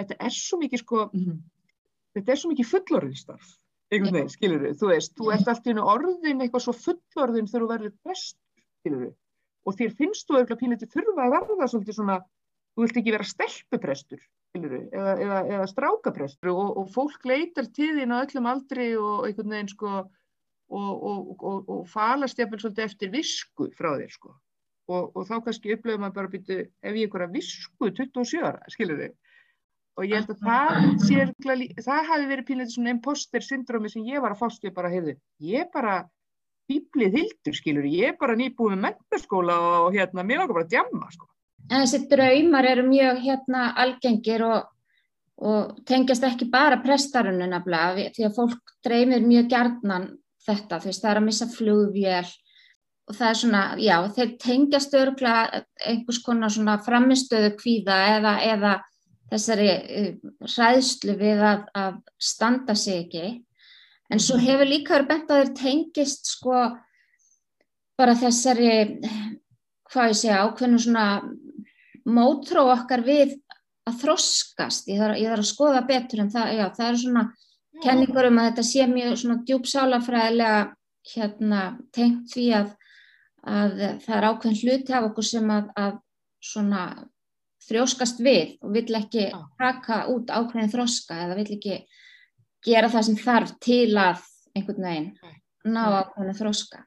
þetta 0.00 0.18
er 0.26 0.36
svo 0.36 0.58
mikið 0.62 0.82
sko, 0.82 1.08
þetta 2.16 2.34
er 2.34 2.40
svo 2.40 2.52
mikið 2.52 2.70
fullorðinstarf, 2.72 3.50
einhvern 3.92 4.18
veginn, 4.18 4.32
skilur 4.32 4.68
þú 4.80 4.92
veist, 4.92 5.16
þú 5.18 5.32
ert 5.34 5.50
allt 5.52 5.66
í 5.66 5.74
einu 5.74 5.88
orðin 5.94 6.44
eitthvað 6.44 6.66
svo 6.66 6.76
fullorðin 6.76 7.50
þegar 7.50 7.64
þú 7.64 7.72
verður 7.74 7.96
prestur, 8.04 8.64
skilur 8.80 9.10
og 9.62 9.76
þér 9.78 9.98
finnst 9.98 10.28
þú 10.28 10.38
eitthvað 10.38 10.62
pínlítið 10.62 10.94
þurfa 10.96 11.26
að 11.26 11.34
verða 11.36 11.68
svolítið 11.70 11.98
svona, 11.98 12.16
þú 12.72 12.86
vilt 12.86 12.98
ekki 12.98 13.14
vera 13.14 13.28
stelpuprestur, 13.28 14.24
skilur 14.50 14.78
eða, 14.80 15.12
eða, 15.12 15.42
eða 15.56 15.68
strákaprestur. 15.70 16.50
Og, 16.50 16.72
og 16.80 16.88
fólk 16.90 17.28
leitar 17.28 17.68
þín 17.76 18.16
á 18.16 18.22
öllum 18.24 18.48
aldri 18.50 18.88
og 18.98 19.28
einhvern 19.28 19.54
veginn 19.54 19.70
sko 19.70 19.92
og, 20.72 20.90
og, 20.90 21.36
og, 21.36 21.70
og 21.76 21.84
falast 21.92 22.40
jafnvel 22.40 22.62
svolítið 22.62 22.88
eftir 22.88 23.12
visku 23.12 23.68
frá 23.76 23.92
þér 24.00 24.16
sko 24.16 24.34
og, 24.88 25.12
og 25.16 25.26
þá 25.28 25.34
kannski 25.46 25.74
upplöfum 25.76 26.02
maður 26.06 26.16
bara 26.20 26.32
býtu 26.32 26.56
ef 26.62 26.96
ég 26.96 27.04
einhverja 27.06 27.30
visku 27.34 27.90
27 27.90 28.42
ára, 28.42 28.62
skilur 28.72 28.98
þig 29.04 29.12
og 30.00 30.06
ég 30.08 30.16
held 30.16 30.30
að 30.32 30.42
það 30.46 30.88
sé 31.04 31.16
örugglega 31.20 31.58
lí- 31.60 31.84
það 31.84 32.06
hafi 32.08 32.26
verið 32.30 32.46
pínlítið 32.48 32.74
svona 32.74 32.94
imposter 32.96 33.44
syndromi 33.44 33.90
sem 33.92 34.06
ég 34.08 34.22
var 34.24 34.32
að 34.32 34.40
fást 34.40 34.62
við 34.64 34.72
bara, 34.78 34.88
heyrðu, 34.88 35.14
ég 35.44 35.68
bara 35.74 35.96
fýblið 36.70 37.16
hildur, 37.18 37.56
skilur, 37.58 37.84
ég 37.92 38.12
er 38.14 38.16
bara 38.20 38.36
nýbúið 38.38 38.72
með 38.76 38.82
mentaskóla 38.86 39.56
og 39.84 39.92
hérna, 39.96 40.24
mér 40.24 40.40
langar 40.40 40.56
bara 40.56 40.64
að 40.64 40.72
djamma, 40.76 41.10
sko. 41.12 41.26
En 41.68 41.82
þessi 41.84 42.00
draumar 42.08 42.64
eru 42.70 42.84
mjög 42.88 43.20
hérna 43.26 43.64
algengir 43.82 44.44
og, 44.46 44.70
og 45.42 45.76
tengjast 45.86 46.24
ekki 46.24 46.48
bara 46.50 46.80
prestarunni 46.82 47.50
nefnilega 47.52 47.92
við- 47.98 48.12
því 48.16 48.26
að 48.30 48.38
fólk 48.40 48.72
dreymir 48.86 49.26
mjög 49.28 49.50
gjarnan 49.52 50.08
þetta, 50.46 50.80
þú 50.80 50.88
veist, 50.90 51.02
það 51.04 51.10
er 51.12 51.20
að 51.20 51.26
missa 51.28 51.50
flugvél 51.52 52.32
og 53.10 53.16
það 53.18 53.28
er 53.28 53.38
svona, 53.40 53.62
já, 53.82 53.96
þeir 54.16 54.32
tengjast 54.42 54.94
örgla 54.94 55.34
einhvers 55.82 56.20
konar 56.22 56.52
svona 56.54 56.78
framistöðu 56.84 57.52
kvíða 57.58 57.98
eða, 58.16 58.34
eða 58.46 58.72
þessari 59.32 59.68
uh, 59.72 60.10
hræðslu 60.46 61.16
við 61.18 61.42
að, 61.48 61.64
að 61.74 61.98
standa 62.22 62.76
sig 62.78 63.04
ekki. 63.06 63.26
En 64.12 64.20
svo 64.20 64.38
hefur 64.40 64.68
líka 64.68 64.94
verið 64.94 65.08
bent 65.08 65.30
að 65.32 65.42
þeir 65.42 65.54
tengist 65.58 66.28
sko 66.34 66.56
bara 67.98 68.16
þessari, 68.18 69.00
hvað 69.92 70.12
ég 70.12 70.18
segja, 70.18 70.42
ákveðnu 70.44 70.80
svona 70.82 71.06
mótró 72.08 72.66
okkar 72.72 73.04
við 73.06 73.36
að 73.88 73.98
þroskast. 74.02 74.90
Ég 74.90 75.00
þarf, 75.00 75.18
ég 75.20 75.32
þarf 75.32 75.44
að 75.44 75.50
skoða 75.50 75.82
betur 75.88 76.22
en 76.22 76.30
það, 76.32 76.52
já, 76.58 76.64
það 76.76 76.88
eru 76.88 77.02
svona 77.02 77.24
kenningur 77.82 78.28
um 78.28 78.38
að 78.38 78.48
þetta 78.50 78.64
sé 78.68 78.86
mjög 78.90 79.18
svona 79.18 79.42
djúpsálafræðilega 79.48 80.60
hérna 81.12 81.62
tengt 81.94 82.30
því 82.34 82.46
að, 82.60 82.72
að 83.42 83.72
það 84.04 84.16
er 84.16 84.28
ákveðin 84.28 84.60
hluti 84.60 84.94
af 84.94 85.08
okkur 85.08 85.26
sem 85.26 85.50
að, 85.50 85.72
að 85.76 85.96
svona 86.42 86.84
þrjóskast 87.66 88.22
við 88.22 88.56
og 88.62 88.74
vill 88.76 88.98
ekki 88.98 89.26
Já. 89.28 89.40
taka 89.58 90.04
út 90.12 90.30
ákveðin 90.30 90.72
þroska 90.72 91.18
eða 91.24 91.38
vill 91.38 91.50
ekki 91.56 91.80
gera 92.66 92.90
það 92.90 93.08
sem 93.08 93.18
þarf 93.22 93.56
til 93.62 93.90
að 93.98 94.22
einhvern 94.54 94.86
veginn 94.86 95.10
ná 95.74 95.82
ákveðin 96.02 96.38
þroska 96.38 96.84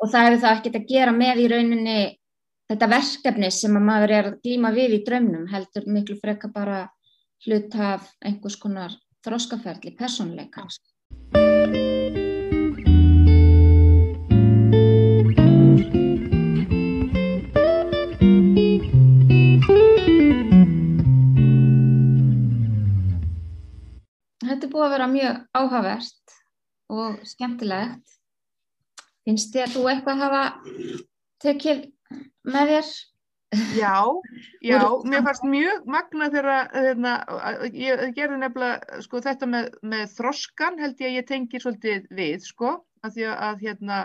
og 0.00 0.10
það 0.10 0.26
hefur 0.28 0.42
það 0.44 0.58
ekkert 0.58 0.78
að 0.80 0.90
gera 0.90 1.14
með 1.14 1.42
í 1.44 1.48
rauninni 1.52 1.98
þetta 2.70 2.90
verkefni 2.90 3.50
sem 3.54 3.78
að 3.78 3.88
maður 3.88 4.16
er 4.18 4.30
að 4.30 4.40
glíma 4.46 4.74
við 4.74 4.98
í 4.98 5.04
draumnum 5.06 5.48
heldur 5.52 5.88
miklu 5.90 6.18
freka 6.20 6.50
bara 6.54 6.84
hlut 7.44 7.74
af 7.76 8.08
einhvers 8.24 8.56
konar 8.60 8.94
þroskaferli, 9.24 9.96
persónleika. 9.98 10.68
Búið 24.74 24.86
að 24.88 24.94
vera 24.96 25.08
mjög 25.12 25.40
áhugavert 25.54 26.36
og 26.92 27.18
skemmtilegt. 27.30 28.14
Finnst 29.24 29.54
þér 29.54 29.72
þú 29.72 29.84
eitthvað 29.92 30.22
hafa 30.24 30.44
tekið 31.44 31.84
með 32.50 32.72
þér? 32.74 32.88
Já, 33.78 33.94
já, 34.66 34.80
mér 35.06 35.22
fannst 35.22 35.46
mjög 35.46 35.86
magna 35.94 36.26
þegar 36.32 36.72
hérna, 36.74 37.12
að- 37.38 37.78
ég 37.78 38.02
gerði 38.16 38.40
nefnilega 38.42 38.98
sko, 39.04 39.22
þetta 39.22 39.48
með, 39.50 39.70
með 39.94 40.04
þroskan 40.16 40.80
held 40.82 41.00
ég 41.04 41.12
að 41.12 41.18
ég 41.20 41.28
tengi 41.28 41.62
svolítið 41.62 42.08
við 42.18 42.48
sko, 42.48 42.74
að 43.06 43.16
því 43.16 43.26
að, 43.30 43.36
að 43.48 43.64
hérna 43.68 44.00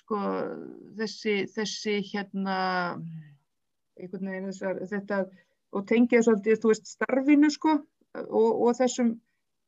sko 0.00 0.20
þessi, 0.98 1.36
þessi 1.52 1.98
hérna 2.10 2.56
einhvern 4.00 4.32
veginn 4.32 4.50
þessar, 4.50 4.80
þetta 4.90 5.20
og 5.76 5.86
tengið 5.86 6.24
svolítið, 6.26 6.60
þú 6.62 6.72
veist, 6.72 6.88
starfinu 6.96 7.50
sko 7.52 7.76
og, 8.18 8.50
og 8.66 8.78
þessum 8.78 9.14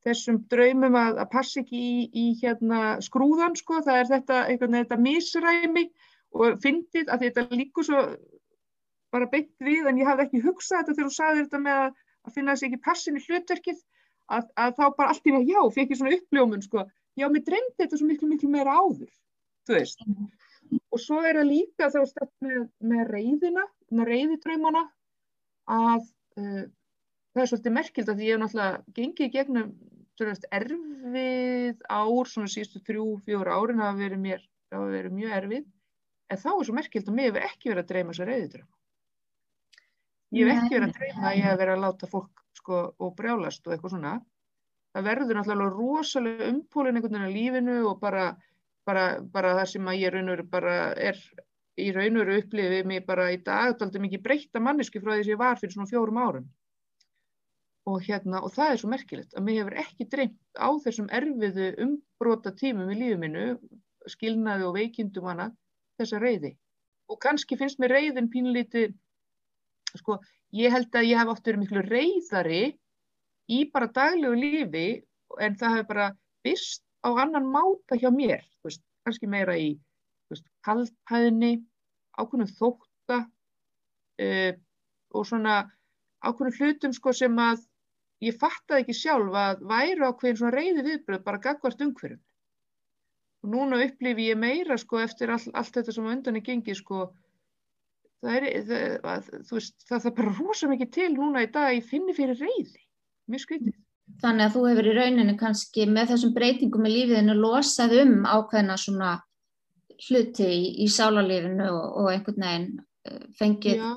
þessum 0.03 0.41
draumum 0.51 0.97
að, 0.99 1.21
að 1.23 1.29
passa 1.31 1.61
ekki 1.63 1.79
í, 1.79 1.99
í 2.11 2.25
hérna 2.41 2.97
skrúðan 3.05 3.55
sko, 3.59 3.83
það 3.87 4.01
er 4.01 4.09
þetta 4.11 4.39
þetta 4.75 4.99
misræmi 4.99 5.85
og 6.33 6.59
fyndið 6.65 7.13
að 7.13 7.27
þetta 7.27 7.45
líkur 7.53 7.87
svo 7.87 8.03
bara 9.13 9.29
beint 9.31 9.53
við 9.63 9.87
en 9.87 10.01
ég 10.01 10.09
hafði 10.09 10.27
ekki 10.27 10.43
hugsað 10.47 10.81
þetta 10.81 10.97
þegar 10.97 11.11
þú 11.11 11.17
sagði 11.17 11.45
þetta 11.45 11.63
með 11.67 11.81
að, 11.85 11.97
að 12.27 12.37
finna 12.37 12.55
þessi 12.55 12.69
ekki 12.69 12.85
passin 12.87 13.19
í 13.19 13.25
hlutverkið 13.27 13.83
að, 14.33 14.47
að 14.65 14.77
þá 14.79 14.85
bara 14.97 15.09
allt 15.13 15.29
í 15.29 15.35
það 15.37 15.51
já, 15.53 15.61
fekk 15.77 15.93
ég 15.93 16.01
svona 16.01 16.17
uppljómun 16.17 16.65
sko, 16.65 16.87
já, 17.21 17.27
mér 17.29 17.45
dreymdi 17.47 17.79
þetta 17.83 18.01
svo 18.01 18.09
miklu 18.09 18.31
miklu 18.31 18.51
meira 18.53 18.79
áður, 18.79 19.11
þú 19.69 19.77
veist. 19.77 20.07
Og 20.95 21.01
svo 21.03 21.21
er 21.21 21.37
það 21.37 21.51
líka 21.51 21.91
þá 21.93 21.99
með, 22.41 22.63
með 22.81 23.03
reyðina 23.13 23.67
með 23.93 24.09
reyðidraumana 24.09 24.87
að 25.69 26.07
uh, 26.41 26.63
það 27.33 27.43
er 27.43 27.51
svolítið 27.53 27.77
merkild 27.79 28.13
að 28.13 28.23
ég 28.27 28.35
hef 28.35 28.43
náttúrulega 28.43 28.97
gengið 28.99 29.33
gegnum 29.37 29.73
tölvöld, 30.21 30.47
erfið 30.59 31.87
ár 31.89 32.31
svona 32.31 32.53
síðustu 32.53 32.83
þrjú, 32.87 33.09
fjóra 33.27 33.57
árin 33.57 33.83
hafa 33.83 33.99
verið 33.99 34.23
mér 34.27 34.45
hafa 34.73 34.93
verið 34.93 35.17
mjög 35.17 35.35
erfið. 35.41 35.67
En 36.33 36.41
þá 36.41 36.51
er 36.53 36.67
svo 36.69 36.77
merkild 36.77 37.09
að 37.09 37.17
mig 37.17 37.29
hefur 37.29 37.49
ekki 37.49 37.73
verið 37.73 37.83
að 37.83 37.91
dreyma 37.93 38.15
þessa 38.15 38.29
reyðidrauma 38.29 38.73
ég 40.33 40.49
hef 40.49 40.63
ekki 40.63 40.79
verið 40.79 40.89
að 40.89 40.99
dreyma 40.99 41.29
að 41.29 41.37
ég 41.37 41.47
hef 41.47 41.59
verið 41.61 41.75
að 41.75 41.83
láta 41.85 42.09
fólk 42.09 42.43
sko 42.57 42.79
og 43.05 43.15
brjálast 43.19 43.67
og 43.67 43.75
eitthvað 43.75 43.95
svona. 43.95 44.13
Það 44.93 45.07
verður 45.09 45.39
náttúrulega 45.39 45.77
rosalega 45.77 46.49
umpólin 46.53 46.99
einhvern 46.99 47.17
veginn 47.17 47.33
á 47.33 47.37
lífinu 47.37 47.77
og 47.89 48.01
bara, 48.01 48.27
bara, 48.89 49.05
bara 49.35 49.55
það 49.61 49.71
sem 49.73 49.89
að 49.89 50.01
ég 50.01 50.13
raun 50.13 50.29
og 50.29 50.37
veru 50.37 50.49
bara 50.53 50.77
er 51.11 51.21
í 51.81 51.89
raun 51.97 52.19
og 52.19 52.25
veru 52.25 52.41
upplifið 52.43 52.89
mig 52.89 53.07
bara 53.09 53.31
í 53.33 53.39
dag 53.45 53.81
aldrei 53.81 54.05
mikið 54.07 54.25
breytta 54.25 54.61
mannesku 54.61 55.01
frá 55.01 55.15
því 55.15 55.25
sem 55.25 55.35
ég 55.35 55.41
var 55.41 55.61
fyrir 55.61 55.77
svona 55.77 55.93
fjórum 55.93 56.21
árum 56.21 56.49
og 57.91 58.03
hérna 58.07 58.43
og 58.47 58.53
það 58.55 58.73
er 58.73 58.81
svo 58.81 58.91
merkilegt 58.93 59.35
að 59.35 59.47
mig 59.47 59.59
hefur 59.59 59.79
ekki 59.83 60.07
dreymt 60.11 60.39
á 60.55 60.69
þessum 60.85 61.09
erfiðu 61.11 61.71
umbrota 61.83 62.53
tímum 62.59 62.93
í 62.95 62.99
lífið 63.01 63.23
minu 63.23 63.47
skilnaði 64.11 64.69
og 64.69 64.77
veikindum 64.77 65.27
hana 65.31 65.49
þessa 65.99 66.21
reyði 66.23 66.53
og 67.11 67.19
kannski 67.23 67.59
finnst 67.59 67.81
mér 67.83 67.97
reyðin 67.97 68.31
pínlítið 68.33 68.95
sko, 69.99 70.19
ég 70.57 70.73
held 70.73 70.95
að 70.95 71.09
ég 71.11 71.21
hef 71.21 71.33
oft 71.35 71.47
verið 71.47 71.65
miklu 71.65 71.83
reyðari 71.89 72.63
í 73.53 73.65
bara 73.73 73.91
daglegu 73.93 74.39
lífi 74.39 74.87
en 75.43 75.59
það 75.59 75.77
hefur 75.77 75.91
bara 75.91 76.09
byrst 76.47 76.85
á 77.03 77.11
annan 77.19 77.49
máta 77.51 77.99
hjá 77.99 78.11
mér, 78.15 78.45
veist, 78.63 78.83
kannski 79.03 79.27
meira 79.27 79.57
í 79.59 79.75
kaldhæðni, 80.65 81.59
ákveðnum 82.17 82.51
þótta 82.57 83.19
uh, 83.27 84.53
og 85.13 85.27
svona 85.29 85.57
ákveðin 86.23 86.57
hlutum 86.59 86.95
sko 86.97 87.13
sem 87.17 87.37
að 87.43 87.67
ég 88.23 88.39
fattaði 88.39 88.85
ekki 88.85 88.97
sjálf 88.97 89.39
að 89.39 89.65
væru 89.73 90.09
ákveðin 90.09 90.39
svona 90.41 90.55
reyði 90.57 90.87
viðbröð 90.87 91.25
bara 91.27 91.43
gagvart 91.43 91.83
umhverjum. 91.83 92.21
Og 93.43 93.51
núna 93.51 93.81
upplifi 93.83 94.29
ég 94.31 94.39
meira 94.39 94.79
sko 94.79 95.01
eftir 95.03 95.33
all, 95.35 95.43
allt 95.59 95.75
þetta 95.75 95.95
sem 95.97 96.07
undan 96.07 96.39
er 96.39 96.47
gengið 96.47 96.79
sko 96.79 97.09
það 98.23 98.37
er, 98.39 98.47
það, 99.03 99.31
þú 99.49 99.59
veist, 99.59 99.77
það 99.89 100.07
er 100.09 100.15
bara 100.19 100.35
rosa 100.39 100.69
mikið 100.71 100.93
til 100.95 101.09
núna 101.17 101.43
í 101.43 101.51
dag 101.55 101.73
ég 101.75 101.89
finni 101.89 102.15
fyrir 102.17 102.39
reyði. 102.39 102.85
Mjög 103.31 103.45
skritið. 103.47 103.79
Þannig 104.23 104.45
að 104.45 104.55
þú 104.55 104.63
hefur 104.69 104.89
í 104.91 104.95
rauninu 104.97 105.35
kannski 105.41 105.85
með 105.89 106.13
þessum 106.13 106.33
breytingum 106.37 106.87
í 106.87 106.93
lífiðinu 106.93 107.37
losað 107.39 107.95
um 108.03 108.15
ákveðina 108.29 108.79
svona 108.79 109.13
hluti 110.03 110.49
í, 110.49 110.63
í 110.85 110.89
sálarlífinu 110.91 111.69
og, 111.71 111.85
og 112.03 112.09
einhvern 112.13 112.47
veginn 112.47 112.67
uh, 113.09 113.23
fengið, 113.39 113.83
Já, 113.83 113.93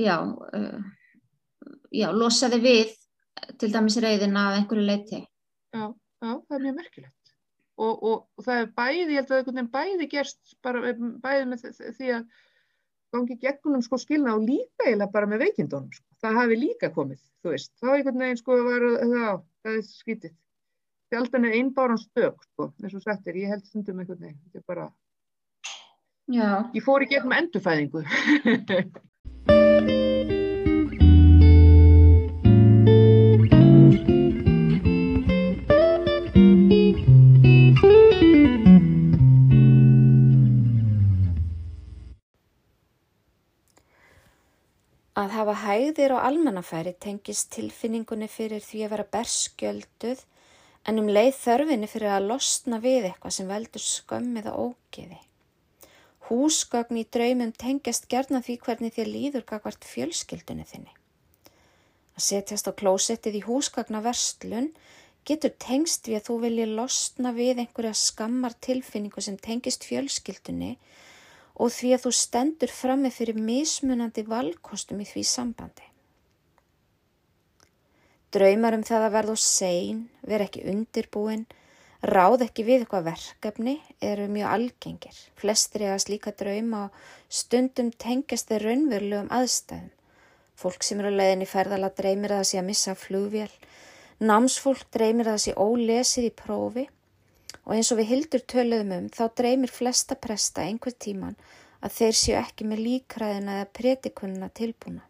já, 0.00 0.16
uh, 0.58 0.80
já, 1.94 2.08
losaði 2.14 2.60
við 2.64 2.96
til 3.60 3.72
dæmis 3.72 3.98
reyðina 4.02 4.50
af 4.50 4.58
einhverju 4.58 4.84
leiti. 4.86 5.22
já, 5.74 5.84
já, 6.22 6.30
það 6.30 6.56
er 6.56 6.62
mjög 6.66 6.76
merkilegt. 6.76 7.32
Og, 7.80 8.02
og, 8.02 8.16
og 8.36 8.44
það 8.44 8.60
er 8.60 8.70
bæði, 8.76 9.00
ég 9.00 9.18
held 9.18 9.30
að 9.32 9.38
einhvern 9.38 9.58
veginn 9.58 9.74
bæði 9.76 10.08
gerst 10.12 10.56
bara 10.62 10.94
bæði 11.24 11.46
með 11.48 11.66
því 11.98 12.12
að 12.16 12.24
gangi 13.14 13.36
gegnum 13.42 13.82
sko 13.82 13.98
skilna 13.98 14.36
og 14.36 14.44
líka 14.46 14.86
eiginlega 14.86 15.14
bara 15.14 15.30
með 15.30 15.46
veikindunum 15.46 15.90
sko. 15.94 16.06
Það 16.20 16.40
hafi 16.42 16.58
líka 16.60 16.92
komið, 16.94 17.22
þú 17.40 17.54
veist. 17.54 17.72
Þá 17.80 17.88
einhvern 17.94 18.24
veginn 18.24 18.40
sko 18.42 18.58
var, 18.66 18.88
já, 19.00 19.30
það 19.64 19.78
er 19.78 19.86
skítið. 19.88 20.36
Sjaldan 21.10 21.46
er 21.48 21.56
einbáran 21.58 21.98
stök 21.98 22.44
sko, 22.44 22.72
eins 22.82 22.98
og 22.98 23.06
settir, 23.06 23.40
ég 23.40 23.50
held 23.50 23.64
stundum 23.66 24.02
einhvern 24.02 24.20
veginn. 24.28 24.42
Þetta 24.44 24.62
er 24.62 24.68
bara, 24.68 24.90
Já, 26.30 26.70
ég 26.76 26.84
fór 26.86 27.02
í 27.02 27.08
gegnum 27.10 27.34
endurfæðingu. 27.34 28.04
hafa 45.40 45.56
hægðir 45.64 46.14
á 46.16 46.18
almannafæri 46.28 46.92
tengist 47.00 47.50
tilfinningunni 47.54 48.28
fyrir 48.30 48.62
því 48.64 48.84
að 48.84 48.92
vera 48.94 49.06
berskjölduð 49.16 50.22
en 50.88 51.00
um 51.02 51.10
leið 51.10 51.34
þörfinni 51.40 51.88
fyrir 51.90 52.14
að 52.14 52.28
losna 52.30 52.78
við 52.80 53.10
eitthvað 53.10 53.36
sem 53.36 53.50
veldur 53.50 53.84
skömmið 53.84 54.48
og 54.52 54.70
ógeði. 54.70 55.18
Húsgögn 56.30 57.00
í 57.00 57.04
draumum 57.10 57.50
tengjast 57.58 58.06
gerna 58.12 58.40
því 58.44 58.56
hvernig 58.64 58.94
þér 58.94 59.10
líður 59.10 59.46
gagvart 59.48 59.86
fjölskyldunni 59.88 60.66
þinni. 60.68 60.92
Að 62.14 62.26
setjast 62.26 62.70
á 62.70 62.72
klósettið 62.76 63.40
í 63.40 63.44
húsgagna 63.48 64.02
verslun 64.04 64.70
getur 65.26 65.52
tengst 65.58 66.08
við 66.08 66.20
að 66.20 66.26
þú 66.28 66.36
vilji 66.44 66.68
losna 66.70 67.32
við 67.36 67.64
einhverja 67.64 67.96
skammar 67.98 68.54
tilfinningu 68.62 69.24
sem 69.24 69.36
tengist 69.40 69.84
fjölskyldunni 69.88 70.76
og 71.60 71.72
því 71.74 71.94
að 71.94 72.04
þú 72.06 72.12
stendur 72.16 72.72
frammi 72.72 73.10
fyrir 73.12 73.36
mismunandi 73.36 74.24
valkostum 74.28 75.02
í 75.04 75.06
því 75.08 75.24
sambandi. 75.28 75.86
Draumar 78.32 78.76
um 78.78 78.84
það 78.86 79.04
að 79.04 79.14
verða 79.16 79.34
og 79.34 79.42
sein, 79.42 80.04
vera 80.22 80.46
ekki 80.46 80.62
undirbúin, 80.70 81.44
ráð 82.06 82.46
ekki 82.46 82.64
við 82.64 82.84
eitthvað 82.84 83.08
verkefni 83.10 83.74
eru 84.00 84.28
mjög 84.30 84.52
algengir. 84.54 85.16
Flestir 85.36 85.84
eiga 85.84 85.98
slíka 86.00 86.32
drauma 86.32 86.86
og 86.86 87.00
stundum 87.40 87.90
tengjast 87.90 88.48
þeir 88.48 88.68
raunverulegum 88.68 89.32
aðstæðum. 89.34 89.90
Fólk 90.60 90.86
sem 90.86 91.00
eru 91.00 91.10
að 91.10 91.18
leiðin 91.20 91.44
í 91.44 91.50
ferðala 91.50 91.90
dreymir 91.96 92.36
að 92.36 92.42
það 92.42 92.48
sé 92.52 92.60
að 92.60 92.68
missa 92.70 92.94
flugvél, 93.02 93.52
námsfólk 94.20 94.88
dreymir 94.94 95.28
að 95.28 95.36
það 95.36 95.44
sé 95.44 95.54
ólesið 95.58 96.30
í 96.30 96.32
prófi 96.36 96.86
og 97.70 97.76
eins 97.76 97.92
og 97.94 98.00
við 98.00 98.08
hildur 98.10 98.42
töluðum 98.50 98.96
um 98.96 99.04
þá 99.14 99.28
dreymir 99.38 99.70
flesta 99.70 100.16
presta 100.18 100.64
einhver 100.66 100.96
tíman 100.98 101.36
að 101.80 101.92
þeir 102.00 102.16
séu 102.18 102.38
ekki 102.40 102.66
með 102.66 102.82
líkræðina 102.86 103.60
eða 103.60 103.68
predikunina 103.78 104.48
tilbúna. 104.50 105.04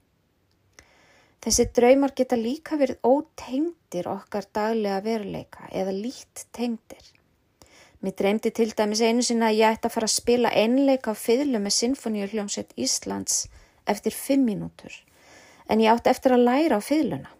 Þessi 1.40 1.64
draumar 1.72 2.12
geta 2.12 2.36
líka 2.36 2.76
verið 2.76 3.00
ótengdir 3.00 4.10
okkar 4.12 4.44
daglega 4.52 5.00
veruleika 5.06 5.70
eða 5.72 5.94
lít 5.96 6.44
tengdir. 6.52 7.00
Mér 8.04 8.12
dreymdi 8.16 8.52
til 8.52 8.74
dæmis 8.76 9.00
einu 9.00 9.24
sinna 9.24 9.48
að 9.48 9.62
ég 9.62 9.78
ætti 9.78 9.88
að 9.88 9.94
fara 9.96 10.10
að 10.10 10.18
spila 10.18 10.52
einleika 10.52 11.16
á 11.16 11.16
fiðlu 11.16 11.62
með 11.64 11.76
Sinfoníuhljómsveit 11.78 12.76
Íslands 12.76 13.46
eftir 13.88 14.12
fimm 14.12 14.44
mínútur 14.44 14.92
en 15.70 15.80
ég 15.80 15.92
átti 15.94 16.12
eftir 16.12 16.36
að 16.36 16.44
læra 16.44 16.76
á 16.76 16.80
fiðluna. 16.84 17.32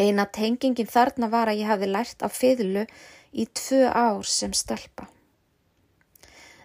Eina 0.00 0.24
tengingin 0.26 0.88
þarna 0.90 1.28
var 1.30 1.50
að 1.50 1.62
ég 1.62 1.70
hafi 1.70 1.86
lært 1.86 2.22
á 2.24 2.28
fiðlu 2.32 2.86
í 3.32 3.46
tvö 3.46 3.86
ár 3.88 4.26
sem 4.26 4.52
stelpa. 4.56 5.08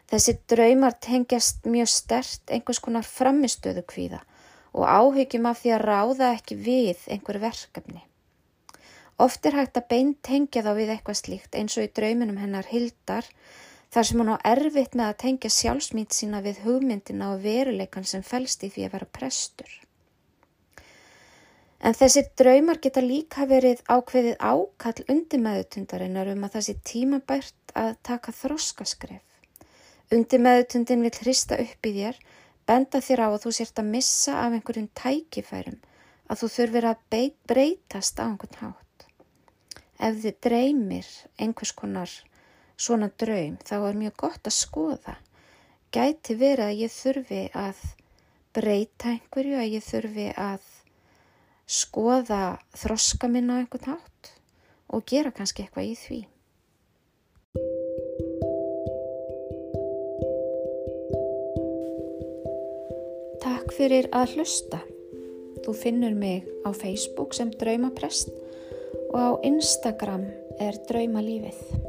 Þessi 0.09 0.37
draumar 0.49 0.97
tengjast 1.01 1.65
mjög 1.65 1.89
stert 1.89 2.51
einhvers 2.53 2.81
konar 2.83 3.05
framistöðu 3.07 3.83
kvíða 3.89 4.21
og 4.75 4.83
áhyggjum 4.85 5.47
af 5.49 5.61
því 5.61 5.71
að 5.75 5.85
ráða 5.89 6.33
ekki 6.35 6.57
við 6.59 7.07
einhver 7.09 7.39
verkefni. 7.41 8.03
Oft 9.17 9.45
er 9.47 9.55
hægt 9.55 9.79
að 9.79 9.87
bein 9.93 10.11
tengja 10.27 10.65
þá 10.65 10.73
við 10.75 10.91
eitthvað 10.93 11.21
slíkt 11.21 11.55
eins 11.55 11.77
og 11.79 11.87
í 11.87 11.93
drauminum 11.95 12.41
hennar 12.41 12.67
Hildar 12.67 13.29
þar 13.95 14.07
sem 14.09 14.19
hún 14.19 14.33
á 14.35 14.37
erfitt 14.43 14.97
með 14.99 15.07
að 15.07 15.19
tengja 15.23 15.51
sjálfsmýnt 15.55 16.17
sína 16.17 16.41
við 16.43 16.65
hugmyndina 16.65 17.31
og 17.31 17.45
veruleikan 17.45 18.03
sem 18.03 18.25
fælst 18.27 18.67
í 18.67 18.71
því 18.73 18.89
að 18.89 18.97
vera 18.97 19.13
prestur. 19.19 19.71
En 21.85 21.93
þessir 21.93 22.31
draumar 22.33 22.79
geta 22.81 23.01
líka 23.05 23.43
verið 23.45 23.83
ákveðið 23.85 24.39
ákall 24.41 25.03
undir 25.13 25.41
meðutundarinnar 25.45 26.31
um 26.31 26.45
að 26.47 26.55
það 26.55 26.63
sé 26.67 26.73
tímabært 26.89 27.73
að 27.77 27.89
taka 28.09 28.31
þroskaskref. 28.33 29.21
Undir 30.15 30.41
meðutundin 30.41 31.03
vil 31.05 31.11
hrista 31.19 31.59
upp 31.61 31.85
í 31.85 31.91
þér, 31.93 32.17
benda 32.65 33.01
þér 33.05 33.21
á 33.21 33.27
að 33.27 33.37
þú 33.43 33.51
sért 33.57 33.81
að 33.81 33.91
missa 33.91 34.37
af 34.41 34.55
einhverjum 34.57 34.87
tækifærum, 34.97 35.77
að 36.25 36.41
þú 36.41 36.49
þurfir 36.55 36.87
að 36.89 37.03
beit, 37.13 37.35
breytast 37.51 38.17
á 38.17 38.25
einhvern 38.25 38.57
hátt. 38.63 39.05
Ef 40.01 40.17
þið 40.23 40.39
dreymir 40.47 41.11
einhvers 41.37 41.73
konar 41.77 42.15
svona 42.81 43.11
draum, 43.13 43.59
þá 43.61 43.75
er 43.77 44.01
mjög 44.01 44.17
gott 44.25 44.49
að 44.49 44.57
skoða. 44.57 45.15
Gæti 45.93 46.39
verið 46.41 46.65
að 46.65 46.81
ég 46.81 46.97
þurfi 46.97 47.43
að 47.53 47.85
breyta 48.57 49.13
einhverju, 49.13 49.61
að 49.61 49.77
ég 49.77 49.85
þurfi 49.85 50.27
að 50.33 50.65
skoða 51.65 52.59
þroska 52.77 53.29
minna 53.31 53.57
á 53.57 53.59
einhvern 53.61 53.95
hátt 53.95 54.31
og 54.93 55.05
gera 55.09 55.33
kannski 55.33 55.65
eitthvað 55.65 55.89
í 55.89 55.95
því. 55.97 56.19
Takk 63.45 63.73
fyrir 63.77 64.09
að 64.13 64.37
hlusta. 64.37 64.81
Þú 65.65 65.73
finnur 65.81 66.13
mig 66.13 66.45
á 66.61 66.69
Facebook 66.69 67.33
sem 67.33 67.49
Draumaprest 67.49 68.29
og 69.09 69.17
á 69.17 69.29
Instagram 69.47 70.29
er 70.61 70.77
Draumalífið. 70.89 71.84